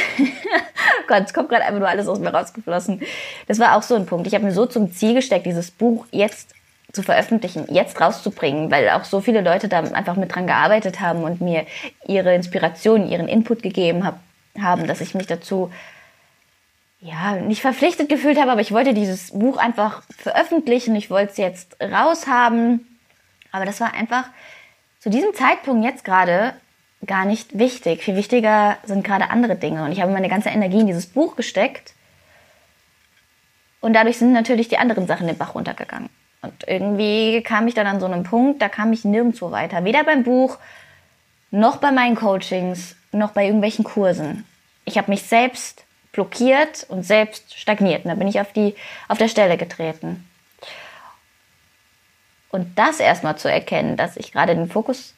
Gott, 1.08 1.22
es 1.24 1.32
kommt 1.32 1.48
gerade 1.48 1.64
einfach 1.64 1.78
nur 1.78 1.88
alles 1.88 2.08
aus 2.08 2.18
mir 2.18 2.32
rausgeflossen. 2.32 3.00
Das 3.48 3.58
war 3.58 3.76
auch 3.76 3.82
so 3.82 3.94
ein 3.94 4.06
Punkt. 4.06 4.26
Ich 4.26 4.34
habe 4.34 4.44
mir 4.44 4.52
so 4.52 4.66
zum 4.66 4.92
Ziel 4.92 5.14
gesteckt, 5.14 5.46
dieses 5.46 5.70
Buch 5.70 6.06
jetzt 6.10 6.54
zu 6.96 7.02
veröffentlichen, 7.02 7.66
jetzt 7.72 8.00
rauszubringen, 8.00 8.70
weil 8.70 8.90
auch 8.90 9.04
so 9.04 9.20
viele 9.20 9.42
Leute 9.42 9.68
da 9.68 9.80
einfach 9.80 10.16
mit 10.16 10.34
dran 10.34 10.46
gearbeitet 10.46 11.00
haben 11.00 11.22
und 11.22 11.40
mir 11.40 11.66
ihre 12.08 12.34
Inspiration, 12.34 13.08
ihren 13.08 13.28
Input 13.28 13.62
gegeben 13.62 14.04
hab, 14.04 14.18
haben, 14.58 14.86
dass 14.86 15.02
ich 15.02 15.14
mich 15.14 15.26
dazu 15.26 15.70
ja 17.00 17.36
nicht 17.36 17.60
verpflichtet 17.60 18.08
gefühlt 18.08 18.40
habe, 18.40 18.50
aber 18.50 18.62
ich 18.62 18.72
wollte 18.72 18.94
dieses 18.94 19.30
Buch 19.30 19.58
einfach 19.58 20.02
veröffentlichen, 20.16 20.96
ich 20.96 21.10
wollte 21.10 21.32
es 21.32 21.36
jetzt 21.36 21.76
raushaben, 21.80 22.98
aber 23.52 23.66
das 23.66 23.80
war 23.80 23.92
einfach 23.92 24.24
zu 24.98 25.10
diesem 25.10 25.34
Zeitpunkt 25.34 25.84
jetzt 25.84 26.04
gerade 26.04 26.54
gar 27.04 27.26
nicht 27.26 27.58
wichtig. 27.58 28.02
Viel 28.02 28.16
wichtiger 28.16 28.78
sind 28.84 29.04
gerade 29.04 29.30
andere 29.30 29.54
Dinge 29.54 29.84
und 29.84 29.92
ich 29.92 30.00
habe 30.00 30.12
meine 30.12 30.30
ganze 30.30 30.48
Energie 30.48 30.80
in 30.80 30.86
dieses 30.86 31.06
Buch 31.06 31.36
gesteckt 31.36 31.92
und 33.82 33.92
dadurch 33.92 34.16
sind 34.16 34.32
natürlich 34.32 34.68
die 34.68 34.78
anderen 34.78 35.06
Sachen 35.06 35.26
den 35.26 35.36
Bach 35.36 35.54
runtergegangen. 35.54 36.08
Und 36.46 36.64
irgendwie 36.68 37.42
kam 37.42 37.66
ich 37.66 37.74
dann 37.74 37.86
an 37.86 38.00
so 38.00 38.06
einem 38.06 38.22
Punkt, 38.22 38.62
da 38.62 38.68
kam 38.68 38.92
ich 38.92 39.04
nirgendwo 39.04 39.50
weiter. 39.50 39.84
Weder 39.84 40.04
beim 40.04 40.22
Buch, 40.22 40.58
noch 41.50 41.78
bei 41.78 41.90
meinen 41.90 42.14
Coachings, 42.14 42.96
noch 43.12 43.32
bei 43.32 43.46
irgendwelchen 43.46 43.84
Kursen. 43.84 44.44
Ich 44.84 44.96
habe 44.96 45.10
mich 45.10 45.22
selbst 45.22 45.84
blockiert 46.12 46.86
und 46.88 47.02
selbst 47.02 47.58
stagniert. 47.58 48.04
Und 48.04 48.10
da 48.10 48.14
bin 48.14 48.28
ich 48.28 48.40
auf, 48.40 48.52
die, 48.52 48.74
auf 49.08 49.18
der 49.18 49.28
Stelle 49.28 49.56
getreten. 49.56 50.28
Und 52.50 52.78
das 52.78 53.00
erstmal 53.00 53.36
zu 53.36 53.50
erkennen, 53.50 53.96
dass 53.96 54.16
ich 54.16 54.32
gerade 54.32 54.54
den 54.54 54.70
Fokus 54.70 55.14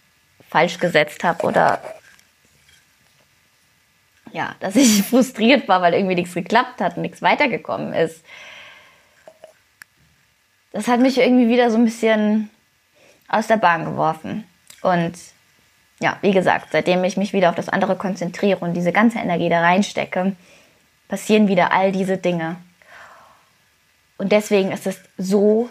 falsch 0.48 0.78
gesetzt 0.78 1.22
habe 1.24 1.44
oder 1.44 1.80
ja, 4.32 4.54
dass 4.60 4.76
ich 4.76 5.02
frustriert 5.10 5.68
war, 5.68 5.82
weil 5.82 5.94
irgendwie 5.94 6.14
nichts 6.14 6.34
geklappt 6.34 6.80
hat 6.80 6.96
und 6.96 7.02
nichts 7.02 7.22
weitergekommen 7.22 7.92
ist 7.92 8.24
das 10.78 10.86
hat 10.86 11.00
mich 11.00 11.18
irgendwie 11.18 11.48
wieder 11.48 11.72
so 11.72 11.76
ein 11.76 11.84
bisschen 11.84 12.50
aus 13.26 13.48
der 13.48 13.56
Bahn 13.56 13.84
geworfen. 13.84 14.44
Und 14.80 15.12
ja, 15.98 16.18
wie 16.20 16.30
gesagt, 16.30 16.68
seitdem 16.70 17.02
ich 17.02 17.16
mich 17.16 17.32
wieder 17.32 17.48
auf 17.48 17.56
das 17.56 17.68
andere 17.68 17.96
konzentriere 17.96 18.60
und 18.60 18.74
diese 18.74 18.92
ganze 18.92 19.18
Energie 19.18 19.48
da 19.48 19.60
reinstecke, 19.60 20.36
passieren 21.08 21.48
wieder 21.48 21.72
all 21.72 21.90
diese 21.90 22.16
Dinge. 22.16 22.58
Und 24.18 24.30
deswegen 24.30 24.70
ist 24.70 24.86
es 24.86 25.00
so 25.16 25.68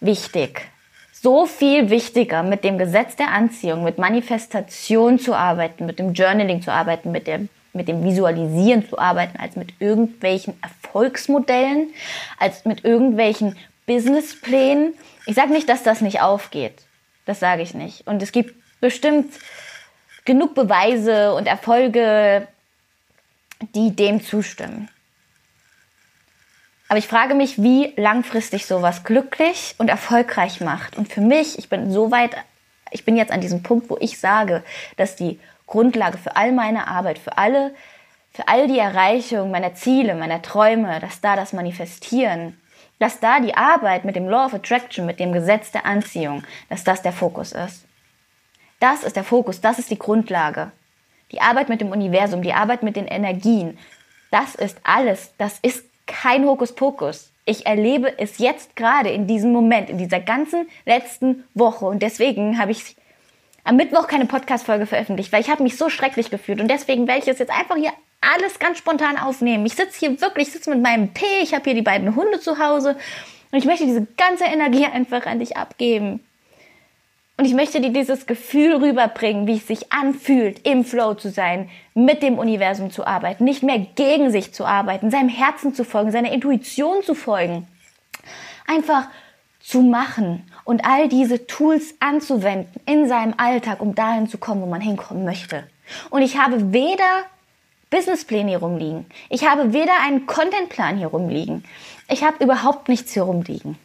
wichtig, 0.00 0.68
so 1.10 1.46
viel 1.46 1.88
wichtiger, 1.88 2.42
mit 2.42 2.62
dem 2.62 2.76
Gesetz 2.76 3.16
der 3.16 3.32
Anziehung, 3.32 3.82
mit 3.82 3.96
Manifestation 3.96 5.18
zu 5.18 5.34
arbeiten, 5.34 5.86
mit 5.86 5.98
dem 5.98 6.12
Journaling 6.12 6.60
zu 6.60 6.70
arbeiten, 6.70 7.12
mit, 7.12 7.26
der, 7.26 7.40
mit 7.72 7.88
dem 7.88 8.04
Visualisieren 8.04 8.86
zu 8.86 8.98
arbeiten, 8.98 9.38
als 9.40 9.56
mit 9.56 9.80
irgendwelchen 9.80 10.52
Erfolgsmodellen, 10.60 11.94
als 12.38 12.66
mit 12.66 12.84
irgendwelchen 12.84 13.56
Businessplänen. 13.90 14.94
Ich 15.26 15.34
sage 15.34 15.52
nicht, 15.52 15.68
dass 15.68 15.82
das 15.82 16.00
nicht 16.00 16.20
aufgeht. 16.20 16.74
Das 17.24 17.40
sage 17.40 17.62
ich 17.62 17.74
nicht. 17.74 18.06
Und 18.06 18.22
es 18.22 18.30
gibt 18.30 18.54
bestimmt 18.80 19.34
genug 20.24 20.54
Beweise 20.54 21.34
und 21.34 21.48
Erfolge, 21.48 22.46
die 23.74 23.96
dem 23.96 24.22
zustimmen. 24.22 24.88
Aber 26.88 26.98
ich 27.00 27.08
frage 27.08 27.34
mich, 27.34 27.60
wie 27.60 27.92
langfristig 27.96 28.64
sowas 28.66 29.02
glücklich 29.02 29.74
und 29.78 29.90
erfolgreich 29.90 30.60
macht. 30.60 30.96
Und 30.96 31.12
für 31.12 31.20
mich, 31.20 31.58
ich 31.58 31.68
bin 31.68 31.92
so 31.92 32.12
weit, 32.12 32.36
ich 32.92 33.04
bin 33.04 33.16
jetzt 33.16 33.32
an 33.32 33.40
diesem 33.40 33.64
Punkt, 33.64 33.90
wo 33.90 33.96
ich 34.00 34.20
sage, 34.20 34.62
dass 34.98 35.16
die 35.16 35.40
Grundlage 35.66 36.16
für 36.16 36.36
all 36.36 36.52
meine 36.52 36.86
Arbeit, 36.86 37.18
für 37.18 37.38
alle, 37.38 37.74
für 38.32 38.46
all 38.46 38.68
die 38.68 38.78
Erreichung 38.78 39.50
meiner 39.50 39.74
Ziele, 39.74 40.14
meiner 40.14 40.42
Träume, 40.42 41.00
dass 41.00 41.20
da 41.20 41.34
das 41.34 41.52
Manifestieren 41.52 42.59
dass 43.00 43.18
da 43.18 43.40
die 43.40 43.56
Arbeit 43.56 44.04
mit 44.04 44.14
dem 44.14 44.28
Law 44.28 44.46
of 44.46 44.54
Attraction, 44.54 45.06
mit 45.06 45.18
dem 45.18 45.32
Gesetz 45.32 45.72
der 45.72 45.86
Anziehung, 45.86 46.44
dass 46.68 46.84
das 46.84 47.02
der 47.02 47.12
Fokus 47.12 47.50
ist. 47.50 47.84
Das 48.78 49.02
ist 49.02 49.16
der 49.16 49.24
Fokus, 49.24 49.60
das 49.60 49.78
ist 49.78 49.90
die 49.90 49.98
Grundlage. 49.98 50.70
Die 51.32 51.40
Arbeit 51.40 51.68
mit 51.68 51.80
dem 51.80 51.90
Universum, 51.90 52.42
die 52.42 52.52
Arbeit 52.52 52.82
mit 52.82 52.96
den 52.96 53.06
Energien, 53.06 53.78
das 54.30 54.54
ist 54.54 54.78
alles, 54.84 55.32
das 55.38 55.58
ist 55.62 55.84
kein 56.06 56.44
Hokuspokus. 56.44 57.32
Ich 57.46 57.66
erlebe 57.66 58.18
es 58.18 58.38
jetzt 58.38 58.76
gerade 58.76 59.08
in 59.08 59.26
diesem 59.26 59.50
Moment, 59.50 59.88
in 59.90 59.98
dieser 59.98 60.20
ganzen 60.20 60.68
letzten 60.84 61.44
Woche 61.54 61.86
und 61.86 62.02
deswegen 62.02 62.58
habe 62.58 62.72
ich 62.72 62.96
am 63.64 63.76
Mittwoch 63.76 64.08
keine 64.08 64.26
Podcast-Folge 64.26 64.86
veröffentlicht, 64.86 65.32
weil 65.32 65.40
ich 65.40 65.50
habe 65.50 65.62
mich 65.62 65.76
so 65.76 65.88
schrecklich 65.88 66.30
gefühlt 66.30 66.60
und 66.60 66.68
deswegen 66.68 67.06
werde 67.08 67.20
ich 67.20 67.28
es 67.28 67.38
jetzt 67.38 67.52
einfach 67.52 67.76
hier 67.76 67.92
alles 68.20 68.58
ganz 68.58 68.78
spontan 68.78 69.16
aufnehmen. 69.16 69.66
Ich 69.66 69.74
sitze 69.74 69.98
hier 69.98 70.20
wirklich, 70.20 70.48
ich 70.48 70.54
sitze 70.54 70.70
mit 70.70 70.82
meinem 70.82 71.14
Tee, 71.14 71.40
ich 71.42 71.54
habe 71.54 71.64
hier 71.64 71.74
die 71.74 71.82
beiden 71.82 72.14
Hunde 72.14 72.40
zu 72.40 72.58
Hause 72.58 72.96
und 73.50 73.58
ich 73.58 73.64
möchte 73.64 73.86
diese 73.86 74.06
ganze 74.16 74.44
Energie 74.44 74.84
einfach 74.92 75.26
an 75.26 75.38
dich 75.38 75.56
abgeben. 75.56 76.20
Und 77.36 77.46
ich 77.46 77.54
möchte 77.54 77.80
dir 77.80 77.90
dieses 77.90 78.26
Gefühl 78.26 78.76
rüberbringen, 78.76 79.46
wie 79.46 79.56
es 79.56 79.66
sich 79.66 79.90
anfühlt, 79.90 80.66
im 80.66 80.84
Flow 80.84 81.14
zu 81.14 81.30
sein, 81.30 81.70
mit 81.94 82.22
dem 82.22 82.38
Universum 82.38 82.90
zu 82.90 83.06
arbeiten, 83.06 83.44
nicht 83.44 83.62
mehr 83.62 83.78
gegen 83.78 84.30
sich 84.30 84.52
zu 84.52 84.66
arbeiten, 84.66 85.10
seinem 85.10 85.30
Herzen 85.30 85.74
zu 85.74 85.86
folgen, 85.86 86.12
seiner 86.12 86.32
Intuition 86.32 87.02
zu 87.02 87.14
folgen. 87.14 87.66
Einfach 88.66 89.08
zu 89.58 89.80
machen 89.80 90.50
und 90.64 90.84
all 90.84 91.08
diese 91.08 91.46
Tools 91.46 91.94
anzuwenden 91.98 92.78
in 92.84 93.08
seinem 93.08 93.32
Alltag, 93.38 93.80
um 93.80 93.94
dahin 93.94 94.28
zu 94.28 94.36
kommen, 94.36 94.60
wo 94.60 94.66
man 94.66 94.82
hinkommen 94.82 95.24
möchte. 95.24 95.64
Und 96.10 96.20
ich 96.20 96.36
habe 96.36 96.74
weder 96.74 97.24
Businesspläne 97.90 98.50
hier 98.50 98.58
rumliegen. 98.58 99.06
Ich 99.28 99.46
habe 99.46 99.72
weder 99.72 100.00
einen 100.04 100.26
Contentplan 100.26 100.96
hier 100.96 101.08
rumliegen. 101.08 101.64
Ich 102.08 102.24
habe 102.24 102.42
überhaupt 102.42 102.88
nichts 102.88 103.12
hier 103.12 103.24
rumliegen. 103.24 103.76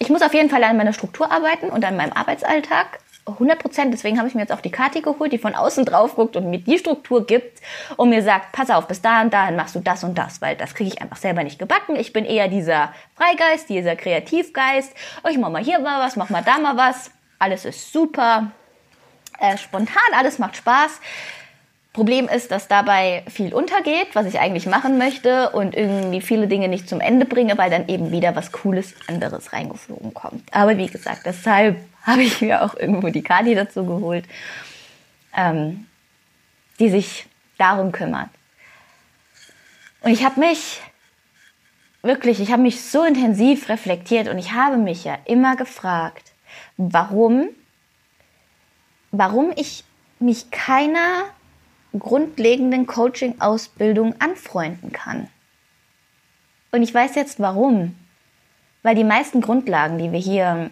Ich 0.00 0.10
muss 0.10 0.22
auf 0.22 0.34
jeden 0.34 0.50
Fall 0.50 0.62
an 0.64 0.76
meiner 0.76 0.92
Struktur 0.92 1.30
arbeiten 1.30 1.70
und 1.70 1.84
an 1.84 1.96
meinem 1.96 2.12
Arbeitsalltag. 2.12 3.00
100 3.26 3.58
Prozent. 3.58 3.92
Deswegen 3.92 4.18
habe 4.18 4.28
ich 4.28 4.34
mir 4.34 4.40
jetzt 4.40 4.52
auch 4.52 4.60
die 4.60 4.70
Karte 4.70 5.02
geholt, 5.02 5.32
die 5.32 5.38
von 5.38 5.54
außen 5.54 5.84
drauf 5.84 6.16
guckt 6.16 6.36
und 6.36 6.50
mir 6.50 6.58
die 6.58 6.78
Struktur 6.78 7.26
gibt 7.26 7.60
und 7.96 8.08
mir 8.08 8.22
sagt, 8.22 8.52
pass 8.52 8.70
auf, 8.70 8.88
bis 8.88 9.02
dahin, 9.02 9.30
dahin 9.30 9.56
machst 9.56 9.74
du 9.74 9.80
das 9.80 10.02
und 10.04 10.16
das, 10.16 10.40
weil 10.40 10.56
das 10.56 10.74
kriege 10.74 10.90
ich 10.90 11.02
einfach 11.02 11.18
selber 11.18 11.44
nicht 11.44 11.58
gebacken. 11.58 11.96
Ich 11.96 12.12
bin 12.12 12.24
eher 12.24 12.48
dieser 12.48 12.92
Freigeist, 13.16 13.68
dieser 13.68 13.96
Kreativgeist. 13.96 14.94
Oh, 15.24 15.28
ich 15.28 15.38
mach 15.38 15.50
mal 15.50 15.62
hier 15.62 15.78
mal 15.78 16.00
was, 16.00 16.16
mach 16.16 16.30
mal 16.30 16.42
da 16.42 16.58
mal 16.58 16.76
was. 16.76 17.10
Alles 17.38 17.64
ist 17.64 17.92
super. 17.92 18.50
Äh, 19.38 19.56
spontan, 19.56 20.12
alles 20.16 20.38
macht 20.38 20.56
Spaß. 20.56 21.00
Problem 21.92 22.28
ist, 22.28 22.50
dass 22.50 22.68
dabei 22.68 23.24
viel 23.28 23.52
untergeht, 23.52 24.08
was 24.12 24.26
ich 24.26 24.38
eigentlich 24.38 24.66
machen 24.66 24.98
möchte 24.98 25.50
und 25.50 25.74
irgendwie 25.74 26.20
viele 26.20 26.46
Dinge 26.46 26.68
nicht 26.68 26.88
zum 26.88 27.00
Ende 27.00 27.26
bringe, 27.26 27.56
weil 27.58 27.70
dann 27.70 27.88
eben 27.88 28.12
wieder 28.12 28.36
was 28.36 28.52
Cooles 28.52 28.94
anderes 29.08 29.52
reingeflogen 29.52 30.14
kommt. 30.14 30.42
Aber 30.52 30.76
wie 30.76 30.86
gesagt, 30.86 31.22
deshalb 31.24 31.78
habe 32.02 32.22
ich 32.22 32.40
mir 32.40 32.62
auch 32.62 32.74
irgendwo 32.74 33.08
die 33.08 33.22
Kadi 33.22 33.54
dazu 33.54 33.84
geholt, 33.84 34.24
ähm, 35.36 35.86
die 36.78 36.90
sich 36.90 37.26
darum 37.56 37.90
kümmert. 37.90 38.28
Und 40.02 40.12
ich 40.12 40.24
habe 40.24 40.38
mich 40.40 40.80
wirklich, 42.02 42.40
ich 42.40 42.52
habe 42.52 42.62
mich 42.62 42.82
so 42.82 43.02
intensiv 43.02 43.68
reflektiert 43.68 44.28
und 44.28 44.38
ich 44.38 44.52
habe 44.52 44.76
mich 44.76 45.04
ja 45.04 45.18
immer 45.24 45.56
gefragt, 45.56 46.32
warum, 46.76 47.48
warum 49.10 49.52
ich 49.56 49.84
mich 50.20 50.50
keiner 50.50 51.24
grundlegenden 51.96 52.86
Coaching-Ausbildung 52.86 54.14
anfreunden 54.20 54.92
kann. 54.92 55.28
Und 56.72 56.82
ich 56.82 56.92
weiß 56.92 57.14
jetzt 57.14 57.40
warum. 57.40 57.96
Weil 58.82 58.94
die 58.94 59.04
meisten 59.04 59.40
Grundlagen, 59.40 59.98
die 59.98 60.12
wir 60.12 60.20
hier 60.20 60.70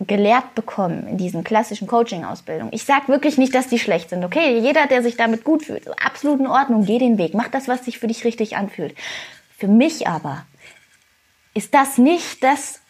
gelehrt 0.00 0.54
bekommen 0.54 1.06
in 1.06 1.16
diesen 1.16 1.44
klassischen 1.44 1.86
Coaching-Ausbildungen, 1.86 2.72
ich 2.72 2.84
sage 2.84 3.08
wirklich 3.08 3.38
nicht, 3.38 3.54
dass 3.54 3.68
die 3.68 3.78
schlecht 3.78 4.10
sind. 4.10 4.24
Okay, 4.24 4.58
jeder, 4.58 4.86
der 4.86 5.02
sich 5.02 5.16
damit 5.16 5.44
gut 5.44 5.64
fühlt, 5.64 5.88
absolut 6.04 6.40
in 6.40 6.46
Ordnung, 6.46 6.84
geh 6.84 6.98
den 6.98 7.16
Weg, 7.16 7.34
mach 7.34 7.48
das, 7.48 7.68
was 7.68 7.84
sich 7.84 7.98
für 7.98 8.08
dich 8.08 8.24
richtig 8.24 8.56
anfühlt. 8.56 8.94
Für 9.56 9.68
mich 9.68 10.08
aber 10.08 10.44
ist 11.54 11.72
das 11.72 11.98
nicht 11.98 12.42
das, 12.42 12.80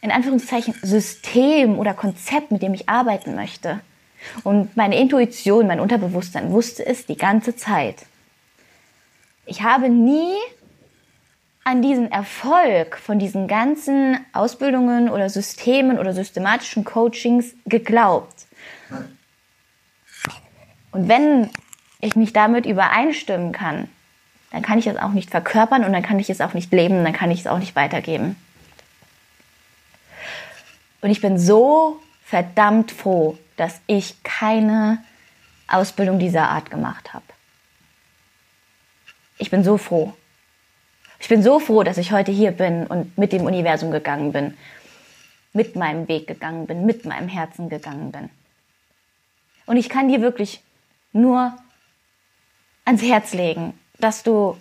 in 0.00 0.12
Anführungszeichen, 0.12 0.74
System 0.82 1.78
oder 1.78 1.92
Konzept, 1.94 2.52
mit 2.52 2.62
dem 2.62 2.74
ich 2.74 2.88
arbeiten 2.88 3.34
möchte. 3.34 3.80
Und 4.42 4.76
meine 4.76 4.98
Intuition, 4.98 5.66
mein 5.66 5.80
Unterbewusstsein 5.80 6.50
wusste 6.50 6.84
es 6.86 7.06
die 7.06 7.16
ganze 7.16 7.56
Zeit. 7.56 8.06
Ich 9.46 9.62
habe 9.62 9.88
nie 9.88 10.34
an 11.64 11.80
diesen 11.80 12.12
Erfolg 12.12 12.98
von 12.98 13.18
diesen 13.18 13.48
ganzen 13.48 14.18
Ausbildungen 14.32 15.08
oder 15.08 15.30
Systemen 15.30 15.98
oder 15.98 16.12
systematischen 16.12 16.84
Coachings 16.84 17.54
geglaubt. 17.64 18.46
Und 20.92 21.08
wenn 21.08 21.50
ich 22.00 22.16
mich 22.16 22.32
damit 22.32 22.66
übereinstimmen 22.66 23.52
kann, 23.52 23.88
dann 24.52 24.62
kann 24.62 24.78
ich 24.78 24.86
es 24.86 24.96
auch 24.96 25.10
nicht 25.10 25.30
verkörpern 25.30 25.84
und 25.84 25.92
dann 25.92 26.02
kann 26.02 26.18
ich 26.18 26.30
es 26.30 26.40
auch 26.40 26.54
nicht 26.54 26.70
leben, 26.70 27.02
dann 27.02 27.12
kann 27.12 27.30
ich 27.30 27.40
es 27.40 27.46
auch 27.46 27.58
nicht 27.58 27.74
weitergeben. 27.74 28.36
Und 31.00 31.10
ich 31.10 31.20
bin 31.20 31.38
so 31.38 32.00
verdammt 32.24 32.92
froh, 32.92 33.36
dass 33.56 33.80
ich 33.86 34.22
keine 34.22 35.02
Ausbildung 35.68 36.18
dieser 36.18 36.48
Art 36.48 36.70
gemacht 36.70 37.14
habe. 37.14 37.24
Ich 39.38 39.50
bin 39.50 39.64
so 39.64 39.78
froh. 39.78 40.14
Ich 41.18 41.28
bin 41.28 41.42
so 41.42 41.58
froh, 41.58 41.82
dass 41.82 41.98
ich 41.98 42.12
heute 42.12 42.32
hier 42.32 42.52
bin 42.52 42.86
und 42.86 43.16
mit 43.16 43.32
dem 43.32 43.44
Universum 43.44 43.90
gegangen 43.90 44.32
bin. 44.32 44.56
mit 45.54 45.76
meinem 45.76 46.08
Weg 46.08 46.26
gegangen 46.26 46.66
bin, 46.66 46.84
mit 46.84 47.04
meinem 47.04 47.28
Herzen 47.28 47.68
gegangen 47.68 48.12
bin. 48.12 48.28
Und 49.66 49.76
ich 49.76 49.88
kann 49.88 50.08
dir 50.08 50.20
wirklich 50.20 50.62
nur 51.12 51.56
ans 52.84 53.02
Herz 53.02 53.32
legen, 53.32 53.78
dass 53.98 54.22
du 54.22 54.58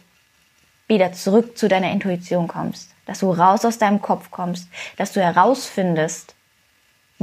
wieder 0.87 1.11
zurück 1.11 1.57
zu 1.57 1.67
deiner 1.67 1.91
Intuition 1.91 2.47
kommst, 2.47 2.91
dass 3.05 3.19
du 3.19 3.31
raus 3.31 3.65
aus 3.65 3.79
deinem 3.79 4.01
Kopf 4.01 4.29
kommst, 4.31 4.69
dass 4.95 5.11
du 5.11 5.21
herausfindest, 5.21 6.35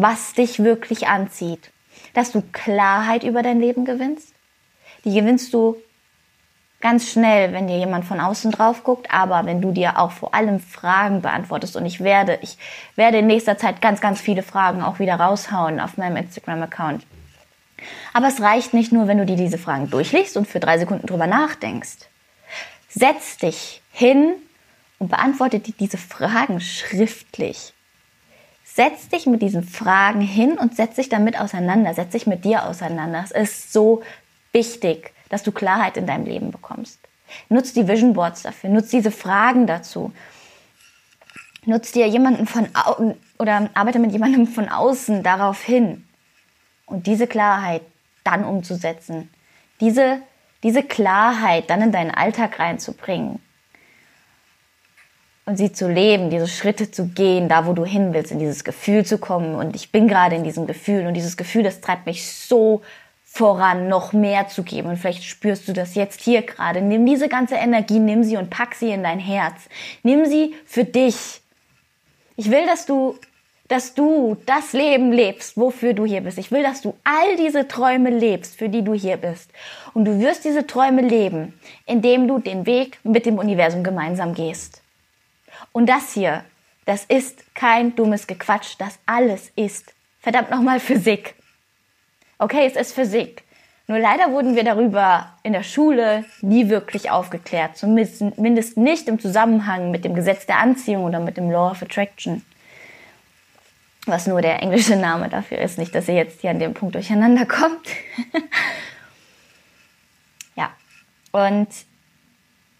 was 0.01 0.33
dich 0.33 0.63
wirklich 0.63 1.09
anzieht, 1.09 1.71
dass 2.15 2.33
du 2.33 2.43
Klarheit 2.53 3.23
über 3.23 3.43
dein 3.43 3.61
Leben 3.61 3.85
gewinnst. 3.85 4.33
Die 5.05 5.15
gewinnst 5.15 5.53
du 5.55 5.77
ganz 6.81 7.11
schnell, 7.11 7.53
wenn 7.53 7.67
dir 7.67 7.77
jemand 7.77 8.07
von 8.07 8.21
außen 8.21 8.51
drauf 8.51 8.85
guckt, 8.85 9.11
aber 9.11 9.45
wenn 9.45 9.61
du 9.61 9.73
dir 9.73 9.99
auch 9.99 10.13
vor 10.13 10.35
allem 10.35 10.61
Fragen 10.61 11.21
beantwortest 11.21 11.77
und 11.77 11.85
ich 11.85 12.01
werde, 12.01 12.39
ich 12.43 12.57
werde 12.97 13.19
in 13.19 13.27
nächster 13.27 13.59
Zeit 13.59 13.83
ganz, 13.83 14.01
ganz 14.01 14.21
viele 14.21 14.43
Fragen 14.43 14.83
auch 14.83 14.99
wieder 14.99 15.17
raushauen 15.17 15.81
auf 15.81 15.99
meinem 15.99 16.17
Instagram-Account. 16.17 17.05
Aber 18.13 18.29
es 18.29 18.41
reicht 18.41 18.75
nicht 18.75 18.93
nur, 18.93 19.09
wenn 19.09 19.19
du 19.19 19.27
dir 19.27 19.37
diese 19.37 19.59
Fragen 19.59 19.91
durchliest 19.91 20.37
und 20.37 20.47
für 20.47 20.61
drei 20.61 20.79
Sekunden 20.79 21.07
drüber 21.07 21.27
nachdenkst. 21.27 22.09
Setz 22.89 23.37
dich 23.37 23.83
hin 23.93 24.35
und 24.99 25.11
beantworte 25.11 25.61
dir 25.61 25.75
diese 25.79 25.99
Fragen 25.99 26.61
schriftlich. 26.61 27.73
Setz 28.81 29.11
dich 29.11 29.27
mit 29.27 29.43
diesen 29.43 29.63
Fragen 29.63 30.23
hin 30.23 30.57
und 30.57 30.75
setz 30.75 30.95
dich 30.95 31.11
damit 31.11 31.39
auseinander. 31.39 31.93
Setz 31.93 32.13
dich 32.13 32.27
mit 32.27 32.47
dir 32.47 32.65
auseinander. 32.65 33.23
Es 33.27 33.31
ist 33.31 33.75
so 33.75 34.03
wichtig, 34.53 35.13
dass 35.29 35.43
du 35.43 35.53
Klarheit 35.53 35.99
in 35.99 36.07
deinem 36.07 36.25
Leben 36.25 36.51
bekommst. 36.51 36.99
Nutz 37.51 37.75
die 37.75 37.87
Vision 37.87 38.15
Boards 38.15 38.41
dafür. 38.41 38.71
Nutz 38.71 38.89
diese 38.89 39.11
Fragen 39.11 39.67
dazu. 39.67 40.13
Nutz 41.67 41.93
dir 41.93 42.07
jemanden 42.09 42.47
von 42.47 42.69
oder 43.39 43.69
arbeite 43.75 43.99
mit 43.99 44.13
jemandem 44.13 44.47
von 44.47 44.71
außen 44.71 45.23
darauf 45.23 45.63
hin. 45.63 46.07
Und 46.87 47.07
diese 47.07 47.27
Klarheit 47.27 47.83
dann 48.25 48.47
umzusetzen. 48.47 49.29
Diese, 49.81 50.23
diese 50.63 50.83
Klarheit 50.83 51.69
dann 51.69 51.83
in 51.83 51.93
deinen 51.93 52.13
Alltag 52.13 52.59
reinzubringen. 52.59 53.41
Und 55.47 55.57
sie 55.57 55.73
zu 55.73 55.89
leben, 55.89 56.31
diese 56.31 56.47
Schritte 56.47 56.91
zu 56.91 57.09
gehen, 57.09 57.49
da 57.49 57.67
wo 57.67 57.73
du 57.73 57.85
hin 57.85 58.13
willst, 58.13 58.31
in 58.31 58.39
dieses 58.39 58.63
Gefühl 58.63 59.05
zu 59.05 59.19
kommen. 59.19 59.55
Und 59.55 59.75
ich 59.75 59.91
bin 59.91 60.07
gerade 60.07 60.37
in 60.37 60.45
diesem 60.45 60.67
Gefühl. 60.67 61.07
Und 61.07 61.15
dieses 61.15 61.37
Gefühl, 61.37 61.63
das 61.63 61.81
treibt 61.81 62.07
mich 62.07 62.31
so 62.31 62.83
voran, 63.25 63.89
noch 63.89 64.13
mehr 64.13 64.49
zu 64.49 64.63
geben. 64.63 64.89
Und 64.89 64.97
vielleicht 64.97 65.25
spürst 65.25 65.67
du 65.69 65.73
das 65.73 65.95
jetzt 65.95 66.21
hier 66.21 66.43
gerade. 66.43 66.83
Nimm 66.83 67.07
diese 67.07 67.29
ganze 67.29 67.55
Energie, 67.55 67.99
nimm 67.99 68.23
sie 68.23 68.37
und 68.37 68.51
pack 68.51 68.75
sie 68.75 68.91
in 68.91 69.03
dein 69.03 69.19
Herz. 69.19 69.69
Nimm 70.03 70.27
sie 70.27 70.55
für 70.67 70.85
dich. 70.85 71.41
Ich 72.37 72.51
will, 72.51 72.67
dass 72.67 72.87
du 72.87 73.17
dass 73.71 73.95
du 73.95 74.37
das 74.47 74.73
Leben 74.73 75.13
lebst, 75.13 75.57
wofür 75.57 75.95
du 75.95 76.05
hier 76.05 76.23
bist. 76.23 76.39
Ich 76.39 76.51
will, 76.51 76.65
dass 76.65 76.83
du 76.83 76.97
all 77.05 77.37
diese 77.37 77.69
Träume 77.69 78.11
lebst, 78.11 78.57
für 78.57 78.69
die 78.69 78.83
du 78.83 78.95
hier 78.95 79.17
bist. 79.17 79.53
Und 79.95 80.07
du 80.07 80.19
wirst 80.19 80.45
diese 80.45 80.67
Träume 80.67 81.03
leben, 81.03 81.55
indem 81.87 82.27
du 82.27 82.41
den 82.41 82.67
Weg 82.67 82.99
mit 83.05 83.27
dem 83.27 83.39
Universum 83.39 83.85
gemeinsam 83.85 84.35
gehst. 84.35 84.80
Und 85.73 85.89
das 85.89 86.13
hier, 86.13 86.45
das 86.87 87.05
ist 87.05 87.55
kein 87.55 87.95
dummes 87.97 88.27
Gequatsch, 88.27 88.75
das 88.79 88.99
alles 89.07 89.51
ist 89.57 89.95
verdammt 90.21 90.51
nochmal 90.51 90.81
Physik. 90.81 91.35
Okay, 92.39 92.67
es 92.67 92.77
ist 92.77 92.95
Physik. 92.95 93.43
Nur 93.87 93.99
leider 93.99 94.31
wurden 94.31 94.55
wir 94.55 94.65
darüber 94.65 95.35
in 95.43 95.53
der 95.53 95.65
Schule 95.65 96.25
nie 96.43 96.69
wirklich 96.69 97.11
aufgeklärt, 97.11 97.77
zumindest 97.77 98.77
nicht 98.77 99.09
im 99.09 99.19
Zusammenhang 99.19 99.91
mit 99.91 100.05
dem 100.05 100.15
Gesetz 100.15 100.47
der 100.47 100.59
Anziehung 100.59 101.05
oder 101.05 101.19
mit 101.19 101.37
dem 101.37 101.51
Law 101.51 101.73
of 101.73 101.83
Attraction 101.83 102.45
was 104.07 104.27
nur 104.27 104.43
der 104.43 104.63
englische 104.63 104.97
Name 104.97 105.29
dafür 105.29 105.59
ist. 105.59 105.79
Nicht, 105.79 105.95
dass 105.95 106.09
ihr 106.09 106.15
jetzt 106.15 106.41
hier 106.41 106.51
an 106.51 106.59
dem 106.59 106.75
Punkt 106.75 106.95
durcheinander 106.95 107.47
kommt. 107.47 107.89
ja, 110.57 110.71
und 111.33 111.69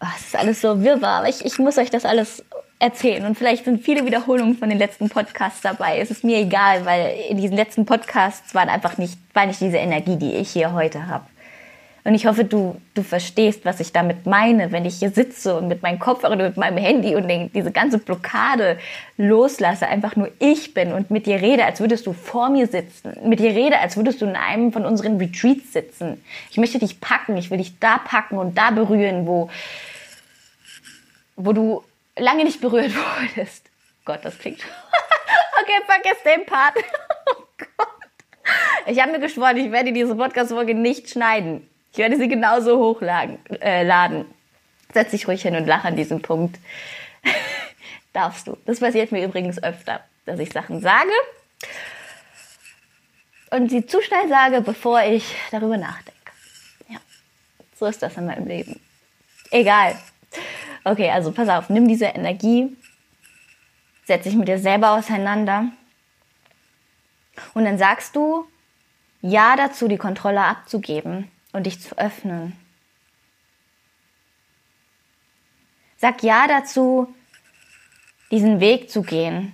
oh, 0.01 0.07
es 0.17 0.27
ist 0.27 0.35
alles 0.35 0.61
so 0.61 0.83
wirrwarr, 0.83 1.19
aber 1.19 1.29
ich, 1.29 1.45
ich 1.45 1.59
muss 1.59 1.77
euch 1.77 1.89
das 1.89 2.05
alles 2.05 2.43
erzählen. 2.81 3.25
Und 3.25 3.37
vielleicht 3.37 3.65
sind 3.65 3.83
viele 3.83 4.05
Wiederholungen 4.05 4.57
von 4.57 4.67
den 4.67 4.79
letzten 4.79 5.07
Podcasts 5.07 5.61
dabei. 5.61 5.99
Es 5.99 6.09
ist 6.09 6.23
mir 6.23 6.39
egal, 6.39 6.83
weil 6.83 7.13
in 7.29 7.37
diesen 7.37 7.55
letzten 7.55 7.85
Podcasts 7.85 8.55
war 8.55 8.67
einfach 8.67 8.97
nicht, 8.97 9.19
war 9.33 9.45
nicht 9.45 9.61
diese 9.61 9.77
Energie, 9.77 10.17
die 10.17 10.33
ich 10.33 10.49
hier 10.49 10.73
heute 10.73 11.07
habe. 11.07 11.25
Und 12.03 12.15
ich 12.15 12.25
hoffe, 12.25 12.43
du, 12.43 12.81
du 12.95 13.03
verstehst, 13.03 13.63
was 13.63 13.79
ich 13.79 13.93
damit 13.93 14.25
meine, 14.25 14.71
wenn 14.71 14.85
ich 14.85 14.95
hier 14.95 15.11
sitze 15.11 15.55
und 15.55 15.67
mit 15.67 15.83
meinem 15.83 15.99
Kopfhörer 15.99 16.31
und 16.31 16.39
mit 16.39 16.57
meinem 16.57 16.79
Handy 16.79 17.15
und 17.15 17.27
diese 17.53 17.71
ganze 17.71 17.99
Blockade 17.99 18.79
loslasse, 19.17 19.87
einfach 19.87 20.15
nur 20.15 20.31
ich 20.39 20.73
bin 20.73 20.93
und 20.93 21.11
mit 21.11 21.27
dir 21.27 21.39
rede, 21.39 21.63
als 21.63 21.79
würdest 21.79 22.07
du 22.07 22.13
vor 22.13 22.49
mir 22.49 22.65
sitzen, 22.65 23.13
mit 23.23 23.39
dir 23.39 23.51
rede, 23.51 23.77
als 23.77 23.97
würdest 23.97 24.19
du 24.19 24.25
in 24.25 24.35
einem 24.35 24.73
von 24.73 24.83
unseren 24.83 25.17
Retreats 25.17 25.73
sitzen. 25.73 26.23
Ich 26.49 26.57
möchte 26.57 26.79
dich 26.79 26.99
packen, 26.99 27.37
ich 27.37 27.51
will 27.51 27.59
dich 27.59 27.77
da 27.77 27.99
packen 27.99 28.39
und 28.39 28.57
da 28.57 28.71
berühren, 28.71 29.27
wo, 29.27 29.51
wo 31.35 31.53
du 31.53 31.83
lange 32.17 32.43
nicht 32.43 32.61
berührt 32.61 32.93
wurdest. 32.95 33.69
Gott, 34.05 34.19
das 34.23 34.37
klingt. 34.37 34.59
okay, 35.61 35.81
vergiss 35.85 36.23
den 36.23 36.45
Part. 36.45 36.75
oh 37.37 37.43
Gott. 37.57 37.87
Ich 38.87 38.99
habe 38.99 39.11
mir 39.11 39.19
geschworen, 39.19 39.57
ich 39.57 39.71
werde 39.71 39.93
diese 39.93 40.15
Podcast-Folge 40.15 40.73
nicht 40.73 41.09
schneiden. 41.09 41.69
Ich 41.91 41.97
werde 41.97 42.17
sie 42.17 42.27
genauso 42.27 42.77
hochladen. 42.77 43.39
Äh. 43.61 44.23
Setz 44.93 45.11
dich 45.11 45.27
ruhig 45.27 45.41
hin 45.41 45.55
und 45.55 45.67
lach 45.67 45.83
an 45.83 45.95
diesem 45.95 46.21
Punkt. 46.21 46.57
Darfst 48.13 48.47
du. 48.47 48.57
Das 48.65 48.79
passiert 48.79 49.11
mir 49.11 49.23
übrigens 49.23 49.61
öfter, 49.61 50.03
dass 50.25 50.39
ich 50.39 50.51
Sachen 50.51 50.81
sage 50.81 51.11
und 53.51 53.69
sie 53.69 53.85
zu 53.85 54.01
schnell 54.01 54.27
sage, 54.27 54.61
bevor 54.61 55.01
ich 55.03 55.35
darüber 55.51 55.77
nachdenke. 55.77 56.31
Ja, 56.89 56.99
so 57.77 57.85
ist 57.85 58.01
das 58.01 58.17
in 58.17 58.25
meinem 58.25 58.47
Leben. 58.47 58.79
Egal. 59.51 59.97
Okay, 60.83 61.09
also 61.09 61.31
pass 61.31 61.47
auf, 61.49 61.69
nimm 61.69 61.87
diese 61.87 62.05
Energie, 62.05 62.75
setz 64.05 64.23
dich 64.23 64.35
mit 64.35 64.47
dir 64.47 64.57
selber 64.57 64.91
auseinander 64.91 65.65
und 67.53 67.65
dann 67.65 67.77
sagst 67.77 68.15
du 68.15 68.45
Ja 69.21 69.55
dazu, 69.55 69.87
die 69.87 69.97
Kontrolle 69.97 70.41
abzugeben 70.41 71.29
und 71.53 71.67
dich 71.67 71.79
zu 71.79 71.95
öffnen. 71.97 72.57
Sag 75.97 76.23
ja 76.23 76.47
dazu, 76.47 77.13
diesen 78.31 78.59
Weg 78.59 78.89
zu 78.89 79.03
gehen. 79.03 79.53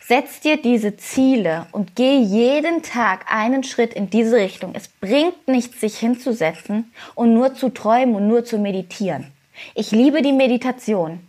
Setz 0.00 0.40
dir 0.40 0.56
diese 0.60 0.96
Ziele 0.96 1.66
und 1.72 1.94
geh 1.94 2.18
jeden 2.18 2.82
Tag 2.82 3.30
einen 3.30 3.62
Schritt 3.62 3.92
in 3.92 4.08
diese 4.08 4.36
Richtung. 4.36 4.74
Es 4.74 4.88
bringt 4.88 5.46
nichts, 5.46 5.80
sich 5.80 5.98
hinzusetzen 5.98 6.92
und 7.14 7.34
nur 7.34 7.54
zu 7.54 7.68
träumen 7.68 8.14
und 8.14 8.26
nur 8.26 8.44
zu 8.44 8.58
meditieren. 8.58 9.32
Ich 9.74 9.90
liebe 9.90 10.22
die 10.22 10.32
Meditation 10.32 11.20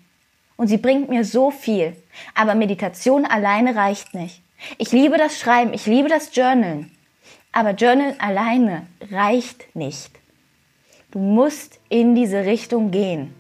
und 0.58 0.68
sie 0.68 0.78
bringt 0.78 1.10
mir 1.10 1.26
so 1.26 1.52
viel, 1.52 1.96
aber 2.36 2.56
Meditation 2.56 3.26
alleine 3.26 3.76
reicht 3.76 4.14
nicht. 4.14 4.42
Ich 4.78 4.92
liebe 4.92 5.18
das 5.18 5.40
Schreiben, 5.40 5.74
ich 5.74 5.86
liebe 5.86 6.10
das 6.10 6.36
Journalen. 6.36 6.92
Aber 7.52 7.72
Journal 7.72 8.16
alleine 8.18 8.88
reicht 9.12 9.76
nicht. 9.76 10.12
Du 11.12 11.20
musst 11.20 11.80
in 11.90 12.16
diese 12.16 12.46
Richtung 12.46 12.90
gehen. 12.90 13.36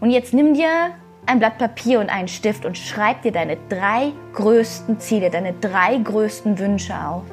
Und 0.00 0.10
jetzt 0.10 0.32
nimm 0.32 0.54
dir 0.54 0.94
ein 1.26 1.38
Blatt 1.38 1.58
Papier 1.58 2.00
und 2.00 2.08
einen 2.08 2.28
Stift 2.28 2.64
und 2.64 2.78
schreib 2.78 3.22
dir 3.22 3.32
deine 3.32 3.58
drei 3.68 4.12
größten 4.32 5.00
Ziele, 5.00 5.30
deine 5.30 5.52
drei 5.52 5.98
größten 5.98 6.58
Wünsche 6.58 6.94
auf. 6.94 7.24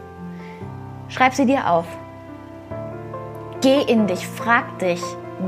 Schreib 1.07 1.33
sie 1.33 1.45
dir 1.45 1.69
auf. 1.69 1.85
Geh 3.61 3.81
in 3.81 4.07
dich, 4.07 4.25
frag 4.27 4.79
dich, 4.79 5.01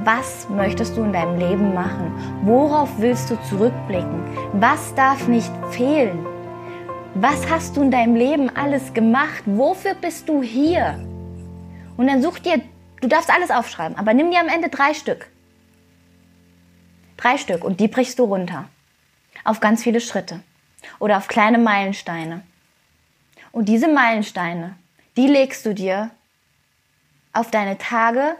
was 0.04 0.50
möchtest 0.50 0.98
du 0.98 1.04
in 1.04 1.14
deinem 1.14 1.38
Leben 1.38 1.74
machen? 1.74 2.12
Worauf 2.44 2.90
willst 2.98 3.30
du 3.30 3.42
zurückblicken? 3.44 4.24
Was 4.54 4.94
darf 4.96 5.28
nicht 5.28 5.52
fehlen? 5.72 6.26
Was 7.16 7.50
hast 7.50 7.78
du 7.78 7.84
in 7.84 7.92
deinem 7.92 8.16
Leben 8.16 8.50
alles 8.56 8.94
gemacht? 8.94 9.44
Wofür 9.46 9.94
bist 9.94 10.28
du 10.28 10.42
hier? 10.42 11.00
Und 11.96 12.08
dann 12.08 12.22
such 12.22 12.40
dir, 12.40 12.62
du 13.02 13.08
darfst 13.08 13.30
alles 13.30 13.52
aufschreiben, 13.52 13.98
aber 13.98 14.14
nimm 14.14 14.32
dir 14.32 14.40
am 14.40 14.48
Ende 14.48 14.70
drei 14.70 14.94
Stück. 14.94 15.28
Drei 17.18 17.38
Stück 17.38 17.64
und 17.64 17.80
die 17.80 17.88
brichst 17.88 18.18
du 18.18 18.24
runter. 18.24 18.68
Auf 19.44 19.60
ganz 19.60 19.84
viele 19.84 20.02
Schritte 20.02 20.42
oder 21.00 21.18
auf 21.18 21.28
kleine 21.28 21.60
Meilensteine. 21.60 22.42
Und 23.52 23.70
diese 23.70 23.88
Meilensteine, 23.88 24.76
die 25.16 25.28
legst 25.28 25.66
du 25.66 25.74
dir 25.74 26.10
auf 27.32 27.52
deine 27.52 27.78
Tage 27.78 28.36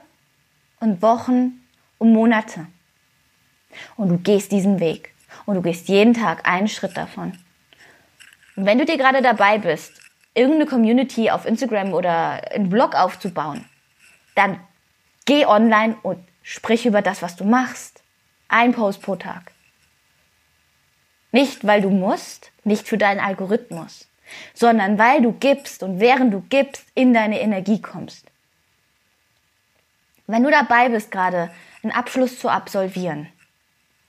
und 0.84 1.02
Wochen 1.02 1.62
und 1.98 2.12
Monate. 2.12 2.68
Und 3.96 4.10
du 4.10 4.18
gehst 4.18 4.52
diesen 4.52 4.82
Weg. 4.82 5.14
Und 5.46 5.56
du 5.56 5.62
gehst 5.62 5.88
jeden 5.88 6.14
Tag 6.14 6.48
einen 6.48 6.68
Schritt 6.68 6.98
davon. 6.98 7.40
Und 8.56 8.66
wenn 8.66 8.78
du 8.78 8.86
dir 8.86 8.98
gerade 8.98 9.22
dabei 9.22 9.58
bist, 9.58 9.94
irgendeine 10.34 10.66
Community 10.66 11.32
auf 11.32 11.46
Instagram 11.46 11.94
oder 11.94 12.54
einen 12.54 12.70
Blog 12.70 12.96
aufzubauen, 12.96 13.66
dann 14.36 14.60
geh 15.26 15.46
online 15.46 15.96
und 16.04 16.20
sprich 16.42 16.86
über 16.86 17.02
das, 17.02 17.22
was 17.22 17.38
du 17.38 17.46
machst. 17.46 18.04
Ein 18.50 18.74
Post 18.74 19.02
pro 19.02 19.16
Tag. 19.16 19.54
Nicht, 21.32 21.66
weil 21.66 21.82
du 21.82 21.90
musst, 21.90 22.52
nicht 22.66 22.88
für 22.88 22.98
deinen 22.98 23.22
Algorithmus, 23.22 24.08
sondern 24.54 25.00
weil 25.00 25.22
du 25.22 25.32
gibst 25.32 25.82
und 25.82 26.00
während 26.02 26.34
du 26.34 26.42
gibst, 26.42 26.86
in 26.94 27.14
deine 27.14 27.40
Energie 27.40 27.82
kommst. 27.82 28.28
Wenn 30.28 30.44
du 30.44 30.52
dabei 30.52 30.90
bist, 30.90 31.12
gerade 31.12 31.50
einen 31.84 31.92
Abschluss 31.92 32.40
zu 32.40 32.50
absolvieren 32.50 33.28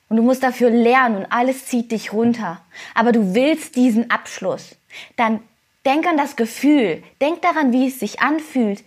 und 0.09 0.17
du 0.17 0.23
musst 0.23 0.43
dafür 0.43 0.71
lernen 0.71 1.17
und 1.17 1.27
alles 1.27 1.67
zieht 1.67 1.91
dich 1.91 2.13
runter, 2.13 2.61
aber 2.95 3.13
du 3.13 3.35
willst 3.35 3.75
diesen 3.77 4.11
Abschluss, 4.11 4.77
dann 5.17 5.41
denk 5.85 6.07
an 6.07 6.17
das 6.17 6.37
Gefühl, 6.37 7.03
denk 7.21 7.43
daran, 7.43 7.73
wie 7.73 7.89
es 7.89 7.99
sich 7.99 8.21
anfühlt, 8.21 8.85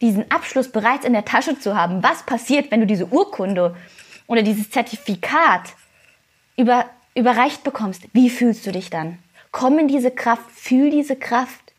diesen 0.00 0.30
Abschluss 0.30 0.70
bereits 0.70 1.04
in 1.04 1.12
der 1.12 1.24
Tasche 1.24 1.58
zu 1.58 1.76
haben. 1.76 2.02
Was 2.02 2.24
passiert, 2.24 2.70
wenn 2.70 2.80
du 2.80 2.86
diese 2.86 3.06
Urkunde 3.06 3.76
oder 4.26 4.42
dieses 4.42 4.70
Zertifikat 4.70 5.74
über, 6.56 6.86
überreicht 7.14 7.62
bekommst? 7.62 8.02
Wie 8.12 8.30
fühlst 8.30 8.66
du 8.66 8.72
dich 8.72 8.90
dann? 8.90 9.18
Komm 9.52 9.78
in 9.78 9.88
diese 9.88 10.10
Kraft, 10.10 10.50
fühl 10.50 10.90
diese 10.90 11.16
Kraft. 11.16 11.72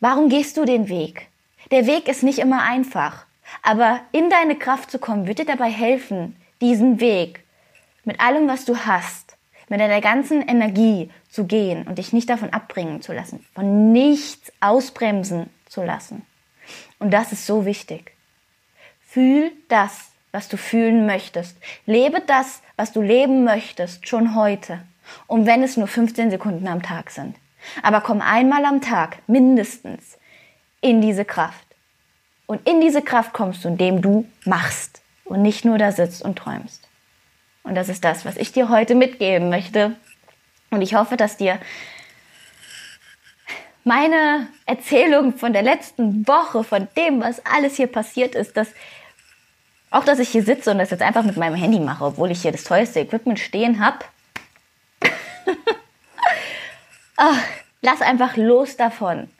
Warum 0.00 0.28
gehst 0.28 0.58
du 0.58 0.64
den 0.64 0.88
Weg? 0.88 1.28
Der 1.70 1.86
Weg 1.86 2.08
ist 2.08 2.22
nicht 2.22 2.38
immer 2.38 2.62
einfach, 2.62 3.26
aber 3.62 4.00
in 4.12 4.30
deine 4.30 4.56
Kraft 4.56 4.90
zu 4.90 4.98
kommen, 4.98 5.26
wird 5.26 5.38
dir 5.38 5.46
dabei 5.46 5.70
helfen, 5.70 6.36
diesen 6.60 7.00
Weg 7.00 7.44
mit 8.04 8.20
allem, 8.20 8.48
was 8.48 8.64
du 8.64 8.76
hast, 8.76 9.36
mit 9.68 9.80
deiner 9.80 10.00
ganzen 10.00 10.42
Energie 10.42 11.10
zu 11.28 11.44
gehen 11.46 11.86
und 11.86 11.98
dich 11.98 12.12
nicht 12.12 12.28
davon 12.28 12.52
abbringen 12.52 13.02
zu 13.02 13.12
lassen, 13.12 13.46
von 13.54 13.92
nichts 13.92 14.52
ausbremsen 14.60 15.50
zu 15.66 15.82
lassen. 15.82 16.26
Und 16.98 17.12
das 17.12 17.32
ist 17.32 17.46
so 17.46 17.64
wichtig. 17.64 18.12
Fühl 19.00 19.52
das, 19.68 20.10
was 20.32 20.48
du 20.48 20.56
fühlen 20.56 21.06
möchtest. 21.06 21.56
Lebe 21.86 22.20
das, 22.20 22.62
was 22.76 22.92
du 22.92 23.00
leben 23.00 23.44
möchtest, 23.44 24.08
schon 24.08 24.34
heute. 24.34 24.82
Und 25.26 25.46
wenn 25.46 25.62
es 25.62 25.76
nur 25.76 25.88
15 25.88 26.30
Sekunden 26.30 26.68
am 26.68 26.82
Tag 26.82 27.10
sind. 27.10 27.36
Aber 27.82 28.00
komm 28.00 28.20
einmal 28.20 28.64
am 28.64 28.80
Tag, 28.80 29.18
mindestens, 29.26 30.18
in 30.80 31.00
diese 31.00 31.24
Kraft. 31.24 31.66
Und 32.50 32.68
in 32.68 32.80
diese 32.80 33.00
Kraft 33.00 33.32
kommst 33.32 33.62
du, 33.62 33.68
indem 33.68 34.02
du 34.02 34.26
machst 34.44 35.02
und 35.24 35.40
nicht 35.40 35.64
nur 35.64 35.78
da 35.78 35.92
sitzt 35.92 36.20
und 36.20 36.36
träumst. 36.36 36.88
Und 37.62 37.76
das 37.76 37.88
ist 37.88 38.02
das, 38.02 38.24
was 38.24 38.36
ich 38.36 38.50
dir 38.50 38.68
heute 38.68 38.96
mitgeben 38.96 39.50
möchte. 39.50 39.94
Und 40.70 40.82
ich 40.82 40.96
hoffe, 40.96 41.16
dass 41.16 41.36
dir 41.36 41.60
meine 43.84 44.48
Erzählung 44.66 45.38
von 45.38 45.52
der 45.52 45.62
letzten 45.62 46.26
Woche, 46.26 46.64
von 46.64 46.88
dem, 46.96 47.20
was 47.20 47.40
alles 47.46 47.76
hier 47.76 47.86
passiert 47.86 48.34
ist, 48.34 48.56
dass 48.56 48.70
auch, 49.92 50.02
dass 50.02 50.18
ich 50.18 50.30
hier 50.30 50.42
sitze 50.42 50.72
und 50.72 50.78
das 50.78 50.90
jetzt 50.90 51.02
einfach 51.02 51.22
mit 51.22 51.36
meinem 51.36 51.54
Handy 51.54 51.78
mache, 51.78 52.04
obwohl 52.04 52.32
ich 52.32 52.42
hier 52.42 52.50
das 52.50 52.64
teuerste 52.64 52.98
Equipment 52.98 53.38
stehen 53.38 53.78
habe, 53.78 53.98
Ach, 57.16 57.38
lass 57.80 58.02
einfach 58.02 58.36
los 58.36 58.76
davon. 58.76 59.30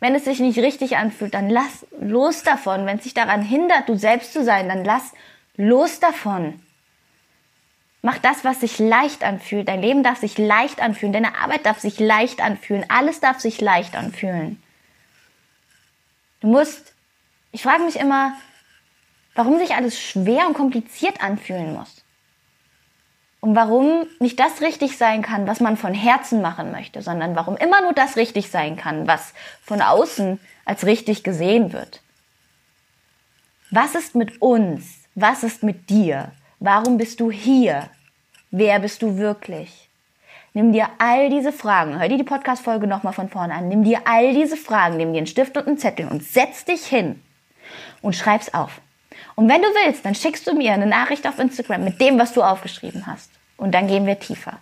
Wenn 0.00 0.14
es 0.14 0.24
sich 0.24 0.38
nicht 0.40 0.58
richtig 0.58 0.96
anfühlt, 0.96 1.34
dann 1.34 1.50
lass 1.50 1.86
los 2.00 2.42
davon. 2.42 2.86
Wenn 2.86 2.98
es 2.98 3.04
dich 3.04 3.14
daran 3.14 3.42
hindert, 3.42 3.88
du 3.88 3.96
selbst 3.96 4.32
zu 4.32 4.44
sein, 4.44 4.68
dann 4.68 4.84
lass 4.84 5.12
los 5.56 5.98
davon. 5.98 6.60
Mach 8.02 8.18
das, 8.18 8.44
was 8.44 8.60
sich 8.60 8.78
leicht 8.78 9.24
anfühlt. 9.24 9.66
Dein 9.66 9.82
Leben 9.82 10.04
darf 10.04 10.18
sich 10.18 10.38
leicht 10.38 10.80
anfühlen. 10.80 11.12
Deine 11.12 11.36
Arbeit 11.36 11.66
darf 11.66 11.80
sich 11.80 11.98
leicht 11.98 12.40
anfühlen. 12.40 12.84
Alles 12.88 13.18
darf 13.18 13.40
sich 13.40 13.60
leicht 13.60 13.96
anfühlen. 13.96 14.62
Du 16.40 16.46
musst, 16.46 16.94
ich 17.50 17.62
frage 17.62 17.82
mich 17.82 17.96
immer, 17.96 18.34
warum 19.34 19.58
sich 19.58 19.74
alles 19.74 20.00
schwer 20.00 20.46
und 20.46 20.54
kompliziert 20.54 21.20
anfühlen 21.20 21.72
muss 21.72 21.97
und 23.40 23.54
warum 23.54 24.06
nicht 24.18 24.40
das 24.40 24.60
richtig 24.60 24.98
sein 24.98 25.22
kann, 25.22 25.46
was 25.46 25.60
man 25.60 25.76
von 25.76 25.94
Herzen 25.94 26.42
machen 26.42 26.72
möchte, 26.72 27.02
sondern 27.02 27.36
warum 27.36 27.56
immer 27.56 27.80
nur 27.82 27.92
das 27.92 28.16
richtig 28.16 28.50
sein 28.50 28.76
kann, 28.76 29.06
was 29.06 29.32
von 29.62 29.80
außen 29.80 30.40
als 30.64 30.84
richtig 30.86 31.22
gesehen 31.22 31.72
wird. 31.72 32.02
Was 33.70 33.94
ist 33.94 34.14
mit 34.14 34.42
uns? 34.42 35.04
Was 35.14 35.42
ist 35.42 35.62
mit 35.62 35.88
dir? 35.90 36.32
Warum 36.58 36.96
bist 36.96 37.20
du 37.20 37.30
hier? 37.30 37.88
Wer 38.50 38.80
bist 38.80 39.02
du 39.02 39.18
wirklich? 39.18 39.88
Nimm 40.54 40.72
dir 40.72 40.88
all 40.98 41.28
diese 41.28 41.52
Fragen, 41.52 42.00
hör 42.00 42.08
dir 42.08 42.16
die 42.16 42.24
Podcast-Folge 42.24 42.86
nochmal 42.86 43.12
von 43.12 43.28
vorne 43.28 43.54
an, 43.54 43.68
nimm 43.68 43.84
dir 43.84 44.00
all 44.06 44.32
diese 44.32 44.56
Fragen, 44.56 44.96
nimm 44.96 45.12
dir 45.12 45.18
einen 45.18 45.26
Stift 45.26 45.56
und 45.56 45.68
einen 45.68 45.78
Zettel 45.78 46.08
und 46.08 46.24
setz 46.24 46.64
dich 46.64 46.86
hin 46.86 47.22
und 48.00 48.16
schreib's 48.16 48.54
auf. 48.54 48.80
Und 49.38 49.48
wenn 49.48 49.62
du 49.62 49.68
willst, 49.68 50.04
dann 50.04 50.16
schickst 50.16 50.48
du 50.48 50.52
mir 50.52 50.72
eine 50.72 50.86
Nachricht 50.86 51.24
auf 51.24 51.38
Instagram 51.38 51.84
mit 51.84 52.00
dem, 52.00 52.18
was 52.18 52.32
du 52.32 52.42
aufgeschrieben 52.42 53.06
hast. 53.06 53.30
Und 53.56 53.70
dann 53.70 53.86
gehen 53.86 54.04
wir 54.04 54.18
tiefer. 54.18 54.58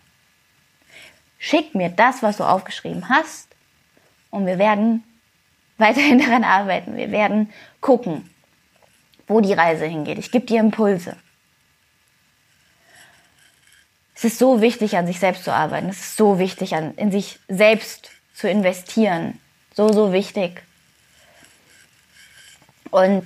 Schick 1.39 1.75
mir 1.75 1.89
das, 1.89 2.23
was 2.23 2.37
du 2.37 2.45
aufgeschrieben 2.45 3.09
hast. 3.09 3.49
Und 4.29 4.45
wir 4.45 4.59
werden 4.59 5.03
weiterhin 5.79 6.19
daran 6.23 6.45
arbeiten. 6.45 6.95
Wir 6.95 7.11
werden 7.11 7.51
gucken, 7.81 8.29
wo 9.27 9.41
die 9.41 9.55
Reise 9.55 9.87
hingeht. 9.87 10.19
Ich 10.19 10.31
gebe 10.31 10.45
dir 10.45 10.61
Impulse. 10.61 11.17
Es 14.15 14.25
ist 14.25 14.39
so 14.39 14.61
wichtig, 14.61 14.99
an 14.99 15.07
sich 15.07 15.19
selbst 15.19 15.45
zu 15.45 15.55
arbeiten. 15.55 15.89
Es 15.89 16.01
ist 16.01 16.17
so 16.19 16.39
wichtig, 16.39 16.75
an, 16.75 16.95
in 16.97 17.11
sich 17.11 17.39
selbst 17.49 18.11
zu 18.35 18.47
investieren. 18.47 19.41
So, 19.73 19.91
so 19.91 20.13
wichtig. 20.13 20.63
Und 22.91 23.25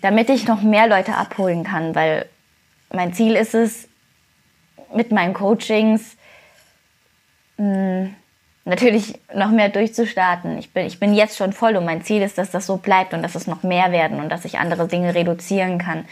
damit 0.00 0.30
ich 0.30 0.46
noch 0.46 0.62
mehr 0.62 0.88
Leute 0.88 1.14
abholen 1.14 1.64
kann, 1.64 1.94
weil 1.94 2.26
mein 2.92 3.12
Ziel 3.12 3.34
ist 3.34 3.54
es, 3.54 3.88
mit 4.94 5.10
meinen 5.10 5.34
Coachings 5.34 6.16
hm, 7.56 8.14
natürlich 8.64 9.18
noch 9.34 9.50
mehr 9.50 9.68
durchzustarten. 9.68 10.58
Ich 10.58 10.72
bin, 10.72 10.86
ich 10.86 11.00
bin 11.00 11.14
jetzt 11.14 11.36
schon 11.36 11.52
voll 11.52 11.76
und 11.76 11.84
mein 11.84 12.02
Ziel 12.02 12.22
ist, 12.22 12.38
dass 12.38 12.50
das 12.50 12.66
so 12.66 12.76
bleibt 12.76 13.14
und 13.14 13.22
dass 13.22 13.34
es 13.34 13.46
noch 13.46 13.62
mehr 13.62 13.92
werden 13.92 14.20
und 14.20 14.28
dass 14.28 14.44
ich 14.44 14.58
andere 14.58 14.86
Dinge 14.86 15.14
reduzieren 15.14 15.78
kann. 15.78 16.06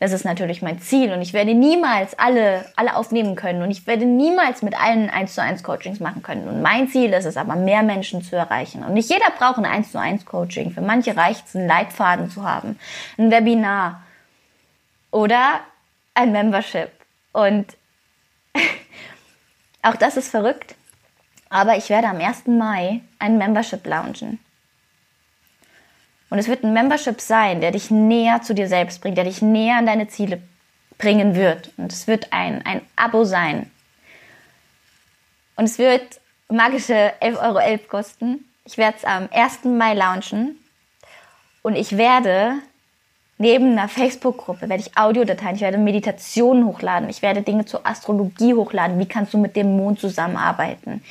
Das 0.00 0.12
ist 0.12 0.24
natürlich 0.24 0.62
mein 0.62 0.80
Ziel 0.80 1.12
und 1.12 1.20
ich 1.20 1.34
werde 1.34 1.54
niemals 1.54 2.18
alle, 2.18 2.64
alle 2.74 2.96
aufnehmen 2.96 3.36
können 3.36 3.62
und 3.62 3.70
ich 3.70 3.86
werde 3.86 4.06
niemals 4.06 4.62
mit 4.62 4.74
allen 4.74 5.10
1 5.10 5.34
zu 5.34 5.42
1 5.42 5.62
Coachings 5.62 6.00
machen 6.00 6.22
können. 6.22 6.48
Und 6.48 6.62
mein 6.62 6.88
Ziel 6.88 7.12
ist 7.12 7.26
es 7.26 7.36
aber, 7.36 7.54
mehr 7.54 7.82
Menschen 7.82 8.22
zu 8.22 8.34
erreichen. 8.34 8.82
Und 8.82 8.94
nicht 8.94 9.10
jeder 9.10 9.30
braucht 9.38 9.58
ein 9.58 9.66
1 9.66 9.92
zu 9.92 10.00
1 10.00 10.24
Coaching. 10.24 10.70
Für 10.70 10.80
manche 10.80 11.14
reicht 11.14 11.46
es, 11.46 11.54
einen 11.54 11.68
Leitfaden 11.68 12.30
zu 12.30 12.48
haben, 12.48 12.78
ein 13.18 13.30
Webinar 13.30 14.00
oder 15.10 15.60
ein 16.14 16.32
Membership. 16.32 16.90
Und 17.34 17.76
auch 19.82 19.96
das 19.96 20.16
ist 20.16 20.30
verrückt. 20.30 20.76
Aber 21.50 21.76
ich 21.76 21.90
werde 21.90 22.08
am 22.08 22.20
1. 22.22 22.46
Mai 22.46 23.02
ein 23.18 23.36
Membership 23.36 23.86
launchen. 23.86 24.38
Und 26.30 26.38
es 26.38 26.48
wird 26.48 26.62
ein 26.62 26.72
Membership 26.72 27.20
sein, 27.20 27.60
der 27.60 27.72
dich 27.72 27.90
näher 27.90 28.40
zu 28.42 28.54
dir 28.54 28.68
selbst 28.68 29.00
bringt, 29.00 29.18
der 29.18 29.24
dich 29.24 29.42
näher 29.42 29.76
an 29.76 29.86
deine 29.86 30.08
Ziele 30.08 30.40
bringen 30.96 31.34
wird. 31.34 31.72
Und 31.76 31.92
es 31.92 32.06
wird 32.06 32.32
ein, 32.32 32.64
ein 32.64 32.82
Abo 32.96 33.24
sein. 33.24 33.70
Und 35.56 35.64
es 35.64 35.78
wird 35.78 36.20
magische 36.48 37.12
11,11 37.20 37.42
Euro 37.42 37.58
.11 37.58 37.86
kosten. 37.88 38.44
Ich 38.64 38.78
werde 38.78 38.98
es 38.98 39.04
am 39.04 39.28
1. 39.32 39.64
Mai 39.64 39.94
launchen. 39.94 40.56
Und 41.62 41.74
ich 41.74 41.96
werde 41.96 42.54
neben 43.36 43.72
einer 43.72 43.88
Facebook-Gruppe, 43.88 44.68
werde 44.68 44.82
ich 44.86 44.96
Audiodateien, 44.96 45.56
ich 45.56 45.62
werde 45.62 45.78
Meditationen 45.78 46.66
hochladen, 46.66 47.08
ich 47.08 47.22
werde 47.22 47.42
Dinge 47.42 47.64
zur 47.64 47.86
Astrologie 47.86 48.54
hochladen. 48.54 48.98
Wie 48.98 49.06
kannst 49.06 49.34
du 49.34 49.38
mit 49.38 49.56
dem 49.56 49.76
Mond 49.76 49.98
zusammenarbeiten? 49.98 51.02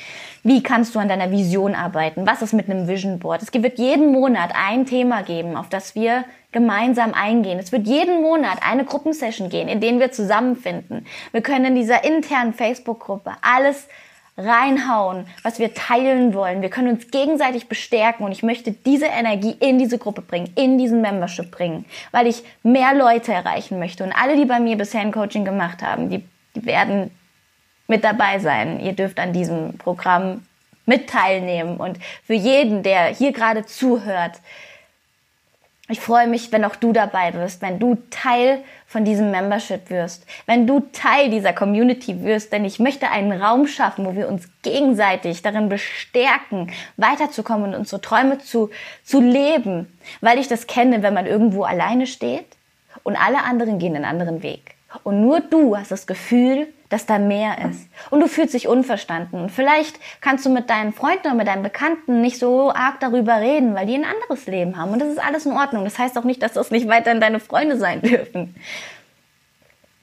Wie 0.44 0.64
kannst 0.64 0.96
du 0.96 1.00
an 1.00 1.10
deiner 1.10 1.32
Vision 1.32 1.76
arbeiten? 1.76 2.26
Was 2.26 2.42
ist 2.42 2.54
mit 2.54 2.70
einem 2.70 2.88
Vision 2.88 3.20
Board? 3.20 3.42
Es 3.42 3.54
wird 3.54 3.78
jeden 3.78 4.12
Monat 4.12 4.52
ein 4.56 4.86
Thema 4.86 5.22
geben, 5.24 5.58
auf 5.58 5.70
das 5.70 5.96
wir 5.96 6.24
gemeinsam 6.52 7.14
eingehen. 7.14 7.60
Es 7.60 7.72
wird 7.72 7.88
jeden 7.88 8.22
Monat 8.22 8.60
eine 8.62 8.86
Gruppensession 8.86 9.50
gehen, 9.50 9.68
in 9.68 9.82
denen 9.82 10.00
wir 10.00 10.12
zusammenfinden. 10.12 11.06
Wir 11.32 11.42
können 11.42 11.66
in 11.66 11.76
dieser 11.76 12.04
internen 12.04 12.54
Facebook-Gruppe 12.54 13.34
alles 13.42 13.88
reinhauen, 14.38 15.26
was 15.44 15.60
wir 15.60 15.74
teilen 15.74 16.34
wollen. 16.34 16.62
Wir 16.62 16.70
können 16.70 16.88
uns 16.90 17.12
gegenseitig 17.12 17.68
bestärken 17.68 18.24
und 18.24 18.32
ich 18.32 18.42
möchte 18.42 18.72
diese 18.72 19.08
Energie 19.08 19.56
in 19.60 19.78
diese 19.78 19.98
Gruppe 19.98 20.22
bringen, 20.22 20.50
in 20.56 20.78
diesen 20.78 21.02
Membership 21.02 21.52
bringen, 21.52 21.86
weil 22.12 22.26
ich 22.26 22.44
mehr 22.64 22.94
Leute 22.94 23.34
erreichen 23.34 23.80
möchte. 23.80 24.04
Und 24.04 24.14
alle, 24.14 24.38
die 24.38 24.46
bei 24.46 24.62
mir 24.62 24.78
bisher 24.78 25.02
ein 25.02 25.12
Coaching 25.12 25.44
gemacht 25.44 25.84
haben, 25.84 26.10
die, 26.10 26.24
die 26.56 26.66
werden 26.66 27.12
mit 27.90 28.04
dabei 28.04 28.40
sein. 28.40 28.80
Ihr 28.80 28.94
dürft 28.94 29.20
an 29.20 29.34
diesem 29.34 29.78
Programm 29.78 30.46
mit 30.86 31.10
teilnehmen. 31.10 31.78
Und 31.78 31.98
für 32.26 32.34
jeden, 32.34 32.84
der 32.84 33.08
hier 33.08 33.32
gerade 33.32 33.66
zuhört, 33.66 34.40
ich 35.92 36.00
freue 36.00 36.28
mich, 36.28 36.52
wenn 36.52 36.66
auch 36.66 36.76
du 36.76 36.94
dabei 36.94 37.34
wirst, 37.34 37.64
wenn 37.64 37.80
du 37.80 37.98
Teil 38.12 38.64
von 38.86 39.06
diesem 39.06 39.32
Membership 39.32 39.90
wirst, 39.90 40.24
wenn 40.46 40.68
du 40.68 40.82
Teil 40.92 41.32
dieser 41.32 41.52
Community 41.52 42.24
wirst, 42.24 42.54
denn 42.54 42.64
ich 42.64 42.78
möchte 42.78 43.10
einen 43.10 43.32
Raum 43.32 43.66
schaffen, 43.66 44.06
wo 44.06 44.16
wir 44.16 44.28
uns 44.28 44.48
gegenseitig 44.62 45.42
darin 45.42 45.68
bestärken, 45.68 46.72
weiterzukommen 46.98 47.74
und 47.74 47.80
unsere 47.80 48.02
Träume 48.02 48.38
zu, 48.38 48.70
zu 49.04 49.20
leben, 49.20 49.92
weil 50.22 50.38
ich 50.38 50.48
das 50.48 50.68
kenne, 50.68 51.02
wenn 51.02 51.16
man 51.16 51.26
irgendwo 51.26 51.64
alleine 51.64 52.06
steht 52.06 52.46
und 53.02 53.16
alle 53.16 53.44
anderen 53.44 53.80
gehen 53.80 53.96
einen 53.96 54.06
anderen 54.06 54.44
Weg. 54.44 54.76
Und 55.04 55.22
nur 55.22 55.40
du 55.40 55.76
hast 55.76 55.92
das 55.92 56.06
Gefühl, 56.06 56.68
dass 56.90 57.06
da 57.06 57.20
mehr 57.20 57.58
ist. 57.70 57.88
Und 58.10 58.20
du 58.20 58.28
fühlst 58.28 58.54
dich 58.56 58.68
unverstanden. 58.68 59.42
Und 59.42 59.52
vielleicht 59.52 60.00
kannst 60.22 60.46
du 60.46 60.50
mit 60.50 60.70
deinen 60.70 60.92
Freunden 60.92 61.28
oder 61.28 61.36
mit 61.36 61.48
deinen 61.48 61.64
Bekannten 61.64 62.22
nicht 62.22 62.40
so 62.40 62.72
arg 62.74 63.00
darüber 63.00 63.40
reden, 63.40 63.76
weil 63.76 63.86
die 63.86 63.96
ein 63.96 64.06
anderes 64.06 64.48
Leben 64.48 64.76
haben. 64.76 64.92
Und 64.92 65.00
das 65.00 65.10
ist 65.10 65.24
alles 65.24 65.46
in 65.46 65.54
Ordnung. 65.54 65.84
Das 65.84 66.00
heißt 66.00 66.18
auch 66.18 66.24
nicht, 66.24 66.42
dass 66.42 66.54
das 66.54 66.72
nicht 66.72 66.88
weiterhin 66.88 67.22
deine 67.22 67.40
Freunde 67.40 67.78
sein 67.78 68.02
dürfen. 68.02 68.56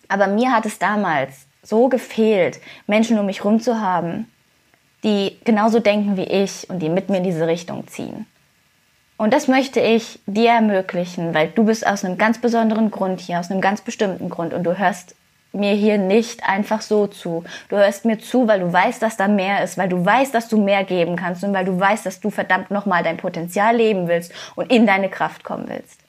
Aber 0.09 0.29
mir 0.29 0.53
hat 0.53 0.65
es 0.65 0.79
damals 0.79 1.47
so 1.63 1.89
gefehlt, 1.89 2.61
Menschen 2.87 3.19
um 3.19 3.27
mich 3.27 3.43
herum 3.43 3.61
zu 3.61 3.81
haben, 3.81 4.31
die 5.03 5.39
genauso 5.45 5.81
denken 5.81 6.17
wie 6.17 6.25
ich 6.25 6.71
und 6.71 6.79
die 6.79 6.89
mit 6.89 7.11
mir 7.11 7.19
in 7.19 7.25
diese 7.25 7.47
Richtung 7.47 7.87
ziehen. 7.89 8.27
Und 9.19 9.33
das 9.33 9.49
möchte 9.49 9.81
ich 9.81 10.21
dir 10.27 10.51
ermöglichen, 10.51 11.35
weil 11.35 11.49
du 11.49 11.65
bist 11.65 11.87
aus 11.87 12.05
einem 12.05 12.19
ganz 12.19 12.39
besonderen 12.39 12.91
Grund 12.91 13.21
hier, 13.21 13.41
aus 13.41 13.51
einem 13.51 13.61
ganz 13.61 13.81
bestimmten 13.81 14.29
Grund 14.29 14.53
und 14.53 14.63
du 14.65 14.79
hörst 14.79 15.17
mir 15.57 15.73
hier 15.73 15.99
nicht 15.99 16.45
einfach 16.45 16.83
so 16.83 17.07
zu. 17.07 17.45
Du 17.69 17.77
hörst 17.77 18.05
mir 18.05 18.19
zu, 18.19 18.47
weil 18.47 18.61
du 18.61 18.73
weißt, 18.73 19.03
dass 19.03 19.17
da 19.17 19.29
mehr 19.29 19.65
ist, 19.65 19.79
weil 19.79 19.89
du 19.89 20.05
weißt, 20.05 20.35
dass 20.35 20.49
du 20.49 20.63
mehr 20.63 20.85
geben 20.85 21.17
kannst 21.17 21.43
und 21.45 21.53
weil 21.53 21.65
du 21.65 21.79
weißt, 21.79 22.07
dass 22.07 22.21
du 22.21 22.31
verdammt 22.31 22.71
nochmal 22.71 23.03
dein 23.03 23.17
Potenzial 23.17 23.77
leben 23.77 24.09
willst 24.09 24.33
und 24.55 24.71
in 24.71 24.87
deine 24.87 25.09
Kraft 25.09 25.45
kommen 25.45 25.69
willst. 25.69 26.01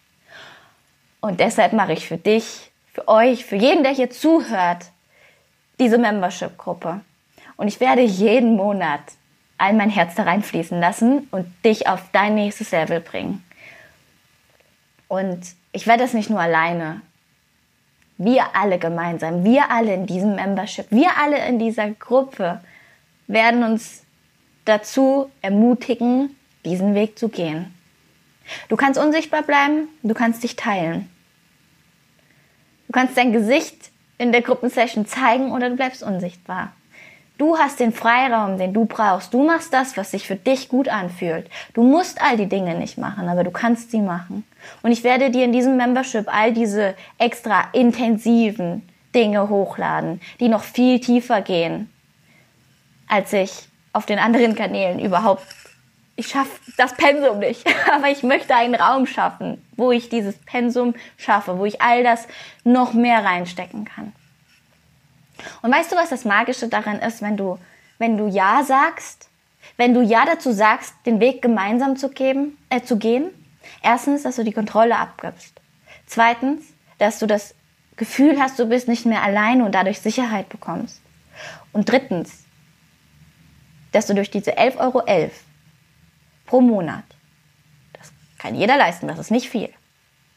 Und 1.21 1.39
deshalb 1.39 1.73
mache 1.73 1.93
ich 1.93 2.07
für 2.07 2.17
dich, 2.17 2.71
für 2.93 3.07
euch, 3.07 3.45
für 3.45 3.55
jeden, 3.55 3.83
der 3.83 3.93
hier 3.93 4.09
zuhört, 4.09 4.85
diese 5.79 5.97
Membership-Gruppe. 5.97 7.01
Und 7.55 7.67
ich 7.67 7.79
werde 7.79 8.01
jeden 8.01 8.55
Monat 8.55 9.01
all 9.57 9.73
mein 9.73 9.89
Herz 9.89 10.15
da 10.15 10.23
reinfließen 10.23 10.79
lassen 10.79 11.27
und 11.31 11.47
dich 11.65 11.87
auf 11.87 12.01
dein 12.11 12.35
nächstes 12.35 12.71
Level 12.71 12.99
bringen. 12.99 13.43
Und 15.07 15.39
ich 15.71 15.87
werde 15.87 16.03
das 16.03 16.13
nicht 16.13 16.29
nur 16.29 16.39
alleine. 16.39 17.01
Wir 18.17 18.55
alle 18.55 18.79
gemeinsam, 18.79 19.43
wir 19.43 19.69
alle 19.69 19.93
in 19.93 20.07
diesem 20.07 20.35
Membership, 20.35 20.87
wir 20.89 21.17
alle 21.21 21.45
in 21.47 21.59
dieser 21.59 21.91
Gruppe 21.91 22.61
werden 23.27 23.63
uns 23.63 24.03
dazu 24.65 25.29
ermutigen, 25.41 26.35
diesen 26.65 26.95
Weg 26.95 27.19
zu 27.19 27.29
gehen. 27.29 27.73
Du 28.69 28.75
kannst 28.75 28.99
unsichtbar 28.99 29.43
bleiben, 29.43 29.87
du 30.03 30.13
kannst 30.13 30.43
dich 30.43 30.55
teilen. 30.55 31.09
Du 32.87 32.93
kannst 32.93 33.17
dein 33.17 33.33
Gesicht 33.33 33.91
in 34.17 34.31
der 34.31 34.41
Gruppensession 34.41 35.05
zeigen 35.05 35.51
oder 35.51 35.69
du 35.69 35.75
bleibst 35.75 36.01
unsichtbar. 36.01 36.73
Du 37.37 37.57
hast 37.57 37.79
den 37.79 37.93
Freiraum, 37.93 38.57
den 38.57 38.73
du 38.73 38.85
brauchst. 38.85 39.33
Du 39.33 39.45
machst 39.45 39.71
das, 39.73 39.95
was 39.95 40.11
sich 40.11 40.25
für 40.25 40.35
dich 40.35 40.69
gut 40.69 40.89
anfühlt. 40.89 41.47
Du 41.73 41.83
musst 41.83 42.19
all 42.21 42.35
die 42.35 42.47
Dinge 42.47 42.73
nicht 42.75 42.97
machen, 42.97 43.29
aber 43.29 43.43
du 43.43 43.51
kannst 43.51 43.91
sie 43.91 44.01
machen. 44.01 44.43
Und 44.81 44.91
ich 44.91 45.03
werde 45.03 45.31
dir 45.31 45.45
in 45.45 45.51
diesem 45.51 45.77
Membership 45.77 46.25
all 46.27 46.53
diese 46.53 46.95
extra 47.17 47.69
intensiven 47.73 48.87
Dinge 49.13 49.49
hochladen, 49.49 50.21
die 50.39 50.49
noch 50.49 50.63
viel 50.63 50.99
tiefer 50.99 51.41
gehen, 51.41 51.91
als 53.07 53.33
ich 53.33 53.67
auf 53.93 54.05
den 54.05 54.19
anderen 54.19 54.55
Kanälen 54.55 54.99
überhaupt. 54.99 55.43
Ich 56.15 56.27
schaffe 56.27 56.59
das 56.77 56.95
Pensum 56.95 57.39
nicht, 57.39 57.65
aber 57.91 58.09
ich 58.09 58.23
möchte 58.23 58.55
einen 58.55 58.75
Raum 58.75 59.05
schaffen, 59.07 59.63
wo 59.75 59.91
ich 59.91 60.09
dieses 60.09 60.37
Pensum 60.37 60.95
schaffe, 61.17 61.57
wo 61.57 61.65
ich 61.65 61.81
all 61.81 62.03
das 62.03 62.27
noch 62.63 62.93
mehr 62.93 63.23
reinstecken 63.23 63.85
kann. 63.85 64.13
Und 65.61 65.71
weißt 65.71 65.91
du, 65.91 65.95
was 65.95 66.09
das 66.09 66.25
Magische 66.25 66.67
daran 66.67 66.99
ist, 66.99 67.21
wenn 67.21 67.37
du, 67.37 67.59
wenn 67.99 68.17
du 68.17 68.27
Ja 68.27 68.63
sagst? 68.63 69.29
Wenn 69.75 69.93
du 69.93 70.01
Ja 70.01 70.25
dazu 70.25 70.51
sagst, 70.51 70.95
den 71.05 71.19
Weg 71.19 71.41
gemeinsam 71.41 71.97
zu, 71.97 72.09
geben, 72.09 72.57
äh, 72.69 72.81
zu 72.81 72.97
gehen? 72.97 73.29
Erstens, 73.81 74.23
dass 74.23 74.35
du 74.35 74.43
die 74.43 74.53
Kontrolle 74.53 74.97
abgibst. 74.97 75.59
Zweitens, 76.05 76.63
dass 76.97 77.19
du 77.19 77.27
das 77.27 77.55
Gefühl 77.95 78.39
hast, 78.39 78.59
du 78.59 78.65
bist 78.65 78.87
nicht 78.87 79.05
mehr 79.05 79.23
alleine 79.23 79.65
und 79.65 79.73
dadurch 79.73 79.99
Sicherheit 79.99 80.49
bekommst. 80.49 81.01
Und 81.73 81.89
drittens, 81.89 82.45
dass 83.91 84.07
du 84.07 84.15
durch 84.15 84.31
diese 84.31 84.57
11,11 84.57 84.77
Euro 84.77 85.03
pro 86.45 86.61
Monat, 86.61 87.03
das 87.93 88.11
kann 88.37 88.55
jeder 88.55 88.77
leisten, 88.77 89.07
das 89.07 89.19
ist 89.19 89.31
nicht 89.31 89.49
viel. 89.49 89.69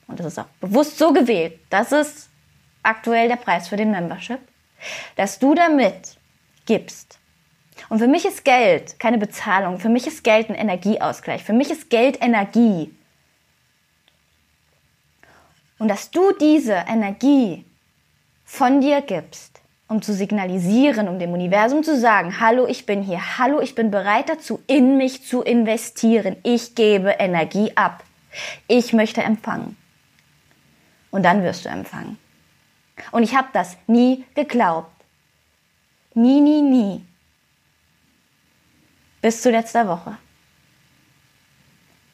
Und 0.07 0.19
das 0.19 0.27
ist 0.27 0.39
auch 0.39 0.47
bewusst 0.61 0.99
so 0.99 1.13
gewählt. 1.13 1.59
Das 1.71 1.93
ist 1.93 2.29
aktuell 2.83 3.29
der 3.29 3.37
Preis 3.37 3.69
für 3.69 3.77
den 3.77 3.91
Membership 3.91 4.41
dass 5.17 5.39
du 5.39 5.55
damit 5.55 6.17
gibst. 6.67 7.19
Und 7.89 7.99
für 7.99 8.09
mich 8.09 8.25
ist 8.25 8.45
Geld 8.45 8.99
keine 8.99 9.19
Bezahlung, 9.19 9.79
für 9.79 9.89
mich 9.89 10.07
ist 10.07 10.23
Geld 10.23 10.51
ein 10.51 10.55
Energieausgleich, 10.55 11.43
für 11.43 11.53
mich 11.53 11.71
ist 11.71 11.91
Geld 11.91 12.23
Energie. 12.23 12.95
Und 15.81 15.89
dass 15.89 16.11
du 16.11 16.33
diese 16.39 16.75
Energie 16.75 17.65
von 18.45 18.83
dir 18.83 19.01
gibst, 19.01 19.63
um 19.89 20.03
zu 20.03 20.13
signalisieren, 20.13 21.09
um 21.09 21.19
dem 21.19 21.33
Universum 21.33 21.83
zu 21.83 21.99
sagen, 21.99 22.39
hallo, 22.39 22.67
ich 22.67 22.85
bin 22.85 23.03
hier, 23.03 23.39
hallo, 23.39 23.63
ich 23.63 23.75
bin 23.75 23.91
bereit 23.91 24.29
dazu, 24.29 24.63
in 24.67 24.99
mich 24.99 25.27
zu 25.27 25.41
investieren. 25.41 26.37
Ich 26.43 26.75
gebe 26.75 27.13
Energie 27.13 27.73
ab. 27.79 28.05
Ich 28.69 28.93
möchte 28.93 29.23
empfangen. 29.23 29.79
Und 31.11 31.23
dann 31.23 31.43
wirst 31.43 31.65
du 31.65 31.71
empfangen. 31.71 32.19
Und 33.11 33.23
ich 33.23 33.35
habe 33.35 33.49
das 33.55 33.79
nie 33.87 34.27
geglaubt. 34.35 34.93
Nie, 36.13 36.43
nie, 36.43 36.61
nie. 36.61 37.07
Bis 39.23 39.41
zu 39.41 39.51
letzter 39.51 39.89
Woche. 39.89 40.19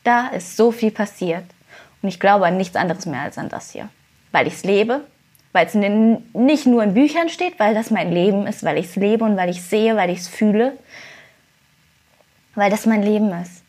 Da 0.05 0.29
ist 0.29 0.57
so 0.57 0.71
viel 0.71 0.93
passiert. 0.93 1.56
Und 2.03 2.09
ich 2.09 2.21
glaube 2.21 2.47
an 2.47 2.57
nichts 2.57 2.77
anderes 2.77 3.07
mehr 3.07 3.23
als 3.23 3.39
an 3.39 3.49
das 3.49 3.71
hier. 3.71 3.89
Weil 4.33 4.47
ich 4.47 4.55
es 4.55 4.65
lebe, 4.65 5.05
weil 5.53 5.67
es 5.67 5.75
nicht 5.75 6.67
nur 6.67 6.83
in 6.83 6.95
Büchern 6.95 7.29
steht, 7.29 7.59
weil 7.59 7.75
das 7.75 7.91
mein 7.91 8.13
Leben 8.13 8.47
ist, 8.47 8.63
weil 8.63 8.79
ich 8.79 8.87
es 8.87 8.97
lebe 8.97 9.25
und 9.25 9.37
weil 9.37 9.49
ich 9.49 9.63
sehe, 9.63 9.97
weil 9.97 10.11
ich 10.11 10.19
es 10.19 10.29
fühle, 10.29 10.77
weil 12.55 12.71
das 12.71 12.87
mein 12.87 13.03
Leben 13.03 13.33
ist. 13.41 13.63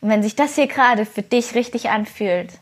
Und 0.00 0.10
wenn 0.10 0.22
sich 0.22 0.36
das 0.36 0.54
hier 0.54 0.66
gerade 0.66 1.06
für 1.06 1.22
dich 1.22 1.54
richtig 1.54 1.90
anfühlt, 1.90 2.58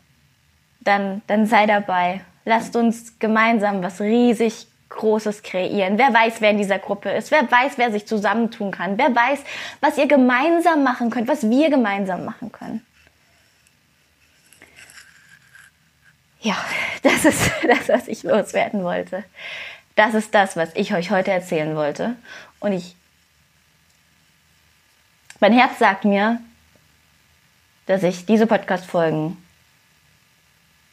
dann, 0.81 1.21
dann 1.27 1.45
sei 1.45 1.65
dabei. 1.65 2.21
Lasst 2.45 2.75
uns 2.75 3.19
gemeinsam 3.19 3.83
was 3.83 3.99
riesig 3.99 4.67
Großes 4.89 5.43
kreieren. 5.43 5.97
Wer 5.97 6.13
weiß, 6.13 6.39
wer 6.39 6.51
in 6.51 6.57
dieser 6.57 6.79
Gruppe 6.79 7.09
ist. 7.09 7.31
Wer 7.31 7.49
weiß, 7.49 7.77
wer 7.77 7.91
sich 7.91 8.07
zusammentun 8.07 8.71
kann. 8.71 8.97
Wer 8.97 9.13
weiß, 9.13 9.39
was 9.81 9.97
ihr 9.97 10.07
gemeinsam 10.07 10.83
machen 10.83 11.09
könnt, 11.09 11.27
was 11.27 11.49
wir 11.49 11.69
gemeinsam 11.69 12.25
machen 12.25 12.51
können. 12.51 12.85
Ja, 16.39 16.55
das 17.03 17.25
ist 17.25 17.51
das, 17.67 17.89
was 17.89 18.07
ich 18.07 18.23
loswerden 18.23 18.83
wollte. 18.83 19.23
Das 19.95 20.13
ist 20.13 20.33
das, 20.33 20.55
was 20.55 20.69
ich 20.75 20.93
euch 20.93 21.11
heute 21.11 21.31
erzählen 21.31 21.75
wollte. 21.75 22.15
Und 22.59 22.71
ich, 22.71 22.95
mein 25.39 25.53
Herz 25.53 25.79
sagt 25.79 26.05
mir, 26.05 26.39
dass 27.87 28.03
ich 28.03 28.25
diese 28.25 28.47
Podcast-Folgen 28.47 29.37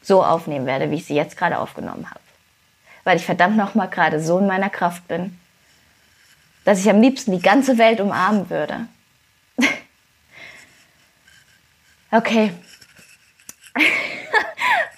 so 0.01 0.23
aufnehmen 0.23 0.65
werde, 0.65 0.91
wie 0.91 0.95
ich 0.95 1.05
sie 1.05 1.15
jetzt 1.15 1.37
gerade 1.37 1.59
aufgenommen 1.59 2.09
habe. 2.09 2.24
Weil 3.05 3.15
ich 3.15 3.25
verdammt 3.25 3.55
nochmal 3.55 3.89
gerade 3.89 4.19
so 4.19 4.39
in 4.39 4.47
meiner 4.47 4.69
Kraft 4.69 5.07
bin, 5.07 5.39
dass 6.65 6.81
ich 6.81 6.89
am 6.89 6.99
liebsten 6.99 7.31
die 7.31 7.41
ganze 7.41 7.77
Welt 7.77 8.01
umarmen 8.01 8.49
würde. 8.49 8.87
okay. 12.11 12.51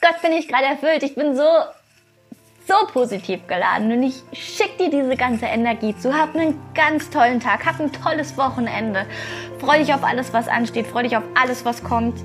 Gott, 0.02 0.22
bin 0.22 0.32
ich 0.32 0.48
gerade 0.48 0.66
erfüllt. 0.66 1.04
Ich 1.04 1.16
bin 1.16 1.36
so, 1.36 1.44
so 2.66 2.88
positiv 2.94 3.46
geladen 3.48 3.92
und 3.92 4.04
ich 4.04 4.24
schicke 4.32 4.86
dir 4.86 4.90
diese 4.90 5.18
ganze 5.18 5.46
Energie 5.46 5.96
zu. 5.98 6.18
Hab 6.18 6.34
einen 6.34 6.58
ganz 6.74 7.10
tollen 7.10 7.42
Tag, 7.42 7.66
hab 7.66 7.82
ein 7.82 7.92
tolles 7.92 8.38
Wochenende. 8.38 9.06
Freu 9.60 9.80
dich 9.80 9.94
auf 9.94 10.04
alles, 10.04 10.32
was 10.32 10.48
ansteht, 10.48 10.88
freu 10.88 11.04
dich 11.04 11.18
auf 11.18 11.24
alles, 11.36 11.66
was 11.66 11.84
kommt. 11.84 12.18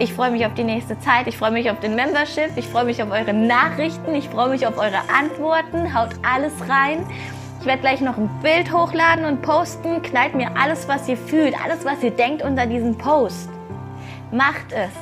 Ich 0.00 0.14
freue 0.14 0.30
mich 0.30 0.46
auf 0.46 0.54
die 0.54 0.62
nächste 0.62 0.96
Zeit. 1.00 1.26
Ich 1.26 1.36
freue 1.36 1.50
mich 1.50 1.68
auf 1.72 1.80
den 1.80 1.96
Membership. 1.96 2.50
Ich 2.54 2.68
freue 2.68 2.84
mich 2.84 3.02
auf 3.02 3.10
eure 3.10 3.32
Nachrichten. 3.32 4.14
Ich 4.14 4.28
freue 4.28 4.50
mich 4.50 4.64
auf 4.64 4.78
eure 4.78 5.00
Antworten. 5.12 5.92
Haut 5.92 6.10
alles 6.22 6.52
rein. 6.68 7.04
Ich 7.60 7.66
werde 7.66 7.80
gleich 7.80 8.00
noch 8.00 8.16
ein 8.16 8.30
Bild 8.40 8.72
hochladen 8.72 9.24
und 9.24 9.42
posten. 9.42 10.00
Knallt 10.02 10.36
mir 10.36 10.56
alles, 10.56 10.86
was 10.86 11.08
ihr 11.08 11.16
fühlt, 11.16 11.52
alles, 11.64 11.84
was 11.84 12.00
ihr 12.04 12.12
denkt 12.12 12.42
unter 12.42 12.66
diesem 12.66 12.96
Post. 12.96 13.50
Macht 14.30 14.72
es. 14.72 14.92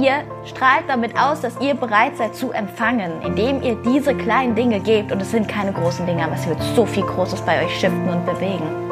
Ihr 0.00 0.22
strahlt 0.44 0.84
damit 0.86 1.18
aus, 1.18 1.40
dass 1.40 1.60
ihr 1.60 1.74
bereit 1.74 2.16
seid 2.16 2.36
zu 2.36 2.52
empfangen, 2.52 3.10
indem 3.22 3.60
ihr 3.60 3.74
diese 3.82 4.14
kleinen 4.14 4.54
Dinge 4.54 4.78
gebt. 4.78 5.10
Und 5.10 5.20
es 5.20 5.32
sind 5.32 5.48
keine 5.48 5.72
großen 5.72 6.06
Dinge, 6.06 6.22
aber 6.22 6.34
es 6.34 6.46
wird 6.46 6.62
so 6.76 6.86
viel 6.86 7.04
Großes 7.04 7.40
bei 7.40 7.64
euch 7.64 7.80
shiften 7.80 8.08
und 8.08 8.24
bewegen. 8.24 8.86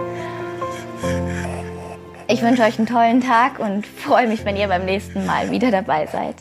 Ich 2.34 2.42
wünsche 2.42 2.64
euch 2.64 2.78
einen 2.78 2.88
tollen 2.88 3.20
Tag 3.20 3.60
und 3.60 3.86
freue 3.86 4.26
mich, 4.26 4.44
wenn 4.44 4.56
ihr 4.56 4.66
beim 4.66 4.84
nächsten 4.84 5.24
Mal 5.24 5.52
wieder 5.52 5.70
dabei 5.70 6.06
seid. 6.06 6.34